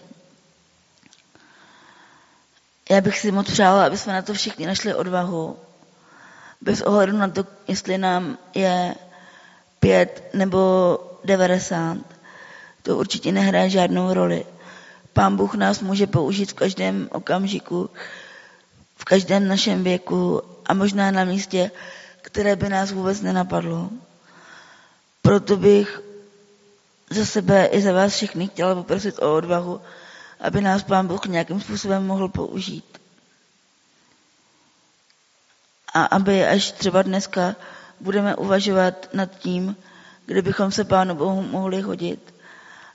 Já 2.90 3.00
bych 3.00 3.18
si 3.18 3.32
moc 3.32 3.50
přála, 3.50 3.86
aby 3.86 3.98
jsme 3.98 4.12
na 4.12 4.22
to 4.22 4.34
všichni 4.34 4.66
našli 4.66 4.94
odvahu, 4.94 5.56
bez 6.60 6.80
ohledu 6.80 7.16
na 7.16 7.28
to, 7.28 7.44
jestli 7.68 7.98
nám 7.98 8.38
je 8.54 8.94
pět 9.80 10.30
nebo 10.34 10.58
devadesát. 11.24 11.98
To 12.82 12.96
určitě 12.96 13.32
nehraje 13.32 13.70
žádnou 13.70 14.14
roli. 14.14 14.46
Pán 15.12 15.36
Bůh 15.36 15.54
nás 15.54 15.80
může 15.80 16.06
použít 16.06 16.50
v 16.50 16.54
každém 16.54 17.08
okamžiku, 17.12 17.90
každém 19.06 19.48
našem 19.48 19.84
věku 19.84 20.42
a 20.66 20.74
možná 20.74 21.10
na 21.10 21.24
místě, 21.24 21.70
které 22.22 22.56
by 22.56 22.68
nás 22.68 22.90
vůbec 22.92 23.20
nenapadlo. 23.20 23.90
Proto 25.22 25.56
bych 25.56 26.00
za 27.10 27.24
sebe 27.24 27.66
i 27.66 27.82
za 27.82 27.92
vás 27.92 28.12
všechny 28.12 28.48
chtěla 28.48 28.74
poprosit 28.74 29.18
o 29.18 29.34
odvahu, 29.34 29.80
aby 30.40 30.60
nás 30.60 30.82
Pán 30.82 31.06
Bůh 31.06 31.26
nějakým 31.26 31.60
způsobem 31.60 32.06
mohl 32.06 32.28
použít. 32.28 32.98
A 35.94 36.04
aby 36.04 36.46
až 36.46 36.70
třeba 36.72 37.02
dneska 37.02 37.56
budeme 38.00 38.36
uvažovat 38.36 39.08
nad 39.14 39.38
tím, 39.38 39.76
kde 40.26 40.42
bychom 40.42 40.70
se 40.70 40.84
Pánu 40.84 41.14
Bohu 41.14 41.42
mohli 41.42 41.80
hodit, 41.80 42.34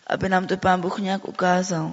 aby 0.08 0.30
nám 0.30 0.47
to 0.47 0.58
Pán 0.58 0.82
Bůh 0.82 1.00
nějak 1.00 1.28
ukázal. 1.28 1.91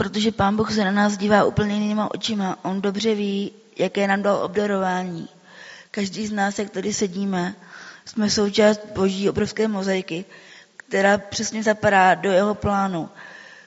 Protože 0.00 0.32
Pán 0.32 0.56
Bůh 0.56 0.72
se 0.72 0.84
na 0.84 0.90
nás 0.90 1.16
dívá 1.16 1.44
úplně 1.44 1.74
jinýma 1.74 2.14
očima. 2.14 2.58
On 2.62 2.80
dobře 2.80 3.14
ví, 3.14 3.52
jaké 3.76 4.06
nám 4.06 4.22
dal 4.22 4.36
obdarování. 4.36 5.28
Každý 5.90 6.26
z 6.26 6.32
nás, 6.32 6.58
jak 6.58 6.70
tady 6.70 6.92
sedíme, 6.92 7.54
jsme 8.04 8.30
součást 8.30 8.80
boží 8.94 9.30
obrovské 9.30 9.68
mozaiky, 9.68 10.24
která 10.76 11.18
přesně 11.18 11.62
zapadá 11.62 12.14
do 12.14 12.32
jeho 12.32 12.54
plánu. 12.54 13.08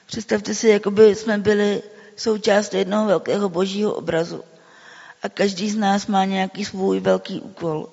Představte 0.06 0.54
si, 0.54 0.68
jako 0.68 0.90
by 0.90 1.14
jsme 1.14 1.38
byli 1.38 1.82
součást 2.16 2.74
jednoho 2.74 3.06
velkého 3.06 3.48
božího 3.48 3.94
obrazu. 3.94 4.42
A 5.22 5.28
každý 5.28 5.70
z 5.70 5.76
nás 5.76 6.06
má 6.06 6.24
nějaký 6.24 6.64
svůj 6.64 7.00
velký 7.00 7.40
úkol. 7.40 7.88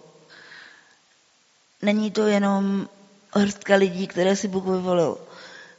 Není 1.81 2.11
to 2.11 2.27
jenom 2.27 2.89
hrstka 3.33 3.75
lidí, 3.75 4.07
které 4.07 4.35
si 4.35 4.47
Bůh 4.47 4.65
vyvolil. 4.65 5.17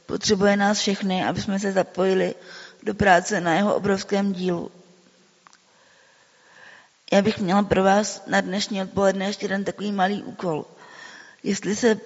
Potřebuje 0.05 0.57
nás 0.57 0.79
všechny, 0.79 1.25
aby 1.25 1.41
jsme 1.41 1.59
se 1.59 1.71
zapojili 1.71 2.35
do 2.83 2.93
práce 2.93 3.41
na 3.41 3.53
jeho 3.53 3.75
obrovském 3.75 4.33
dílu. 4.33 4.71
Já 7.13 7.21
bych 7.21 7.39
měla 7.39 7.63
pro 7.63 7.83
vás 7.83 8.23
na 8.27 8.41
dnešní 8.41 8.81
odpoledne 8.81 9.25
ještě 9.25 9.45
jeden 9.45 9.63
takový 9.63 9.91
malý 9.91 10.23
úkol. 10.23 10.65
Jestli 11.43 11.75
se 11.75 11.99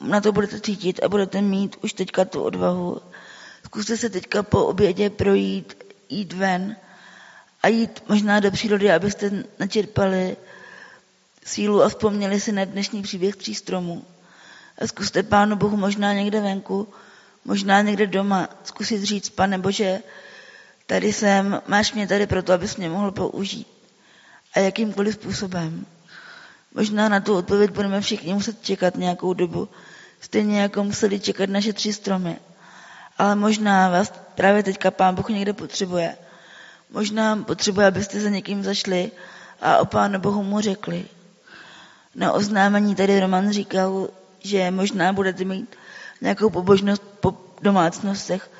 na 0.00 0.20
to 0.20 0.32
budete 0.32 0.60
cítit 0.60 1.02
a 1.02 1.08
budete 1.08 1.42
mít 1.42 1.76
už 1.82 1.92
teďka 1.92 2.24
tu 2.24 2.42
odvahu, 2.42 3.00
zkuste 3.64 3.96
se 3.96 4.10
teďka 4.10 4.42
po 4.42 4.66
obědě 4.66 5.10
projít, 5.10 5.84
jít 6.08 6.32
ven 6.32 6.76
a 7.62 7.68
jít 7.68 8.02
možná 8.08 8.40
do 8.40 8.50
přírody, 8.50 8.92
abyste 8.92 9.44
načerpali 9.58 10.36
sílu 11.44 11.82
a 11.82 11.88
vzpomněli 11.88 12.40
si 12.40 12.52
na 12.52 12.64
dnešní 12.64 13.02
příběh 13.02 13.36
tří 13.36 13.54
stromů. 13.54 14.04
A 14.78 14.86
zkuste 14.86 15.22
Pánu 15.22 15.56
Bohu 15.56 15.76
možná 15.76 16.12
někde 16.12 16.40
venku 16.40 16.88
Možná 17.46 17.80
někde 17.82 18.06
doma 18.06 18.48
zkusit 18.64 19.02
říct, 19.02 19.28
pane 19.30 19.58
Bože, 19.58 19.98
tady 20.86 21.12
jsem, 21.12 21.62
máš 21.66 21.92
mě 21.92 22.06
tady 22.08 22.26
proto, 22.26 22.52
abys 22.52 22.76
mě 22.76 22.88
mohl 22.88 23.10
použít. 23.10 23.66
A 24.54 24.58
jakýmkoliv 24.58 25.14
způsobem. 25.14 25.86
Možná 26.74 27.08
na 27.08 27.20
tu 27.20 27.36
odpověď 27.36 27.70
budeme 27.70 28.00
všichni 28.00 28.34
muset 28.34 28.64
čekat 28.64 28.96
nějakou 28.96 29.34
dobu, 29.34 29.68
stejně 30.20 30.60
jako 30.60 30.84
museli 30.84 31.20
čekat 31.20 31.50
naše 31.50 31.72
tři 31.72 31.92
stromy. 31.92 32.36
Ale 33.18 33.34
možná 33.34 33.90
vás 33.90 34.12
právě 34.34 34.62
teďka 34.62 34.90
Pán 34.90 35.14
Bůh 35.14 35.28
někde 35.28 35.52
potřebuje. 35.52 36.16
Možná 36.90 37.36
potřebuje, 37.36 37.86
abyste 37.86 38.20
za 38.20 38.28
někým 38.28 38.62
zašli 38.62 39.10
a 39.60 39.78
o 39.78 39.84
Pánu 39.84 40.18
Bohu 40.18 40.42
mu 40.42 40.60
řekli. 40.60 41.04
Na 42.14 42.32
oznámení 42.32 42.94
tady 42.94 43.20
Roman 43.20 43.50
říkal, 43.50 44.08
že 44.40 44.70
možná 44.70 45.12
budete 45.12 45.44
mít 45.44 45.76
nějakou 46.20 46.50
pobožnost 46.50 47.02
po 47.20 47.34
domácnostech. 47.62 48.50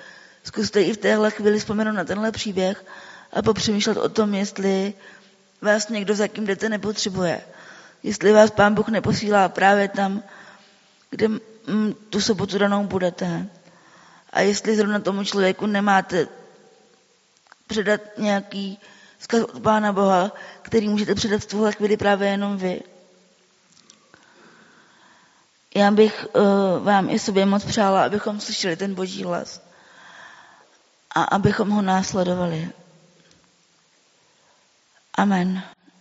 Zkuste 0.45 0.83
i 0.83 0.93
v 0.93 0.97
téhle 0.97 1.31
chvíli 1.31 1.59
vzpomenout 1.59 1.93
na 1.93 2.05
tenhle 2.05 2.33
příběh 2.33 2.85
a 3.33 3.43
popřemýšlet 3.43 3.97
o 3.97 4.09
tom, 4.09 4.35
jestli 4.35 4.95
vás 5.63 5.89
někdo, 5.89 6.15
za 6.15 6.29
kým 6.29 6.47
jdete, 6.47 6.69
nepotřebuje. 6.69 7.41
Jestli 8.03 8.33
vás 8.33 8.51
Pán 8.51 8.75
Bůh 8.75 8.89
neposílá 8.89 9.49
právě 9.49 9.89
tam, 9.89 10.23
kde 11.11 11.29
mm, 11.29 11.95
tu 12.11 12.21
sobotu 12.21 12.59
danou 12.59 12.85
budete. 12.85 13.47
A 14.31 14.41
jestli 14.41 14.77
zrovna 14.77 15.01
tomu 15.01 15.25
člověku 15.25 15.67
nemáte 15.67 16.29
předat 17.67 18.01
nějaký 18.19 18.79
vzkaz 19.19 19.43
od 19.43 19.63
Pána 19.63 19.93
Boha, 19.93 20.33
který 20.63 20.89
můžete 20.89 21.15
předat 21.15 21.41
v 21.41 21.47
tuhle 21.47 21.73
chvíli 21.73 21.97
právě 21.97 22.29
jenom 22.29 22.57
vy. 22.57 22.83
Já 25.77 25.91
bych 25.91 26.27
uh, 26.33 26.85
vám 26.85 27.11
i 27.11 27.19
sobě 27.19 27.47
moc 27.47 27.65
přála, 27.65 28.05
abychom 28.05 28.41
slyšeli 28.41 28.77
ten 28.77 28.95
boží 28.95 29.25
hlas 29.25 29.63
a 31.11 31.23
abychom 31.23 31.71
ho 31.71 31.83
následovali. 31.83 32.71
Amen. 35.15 35.63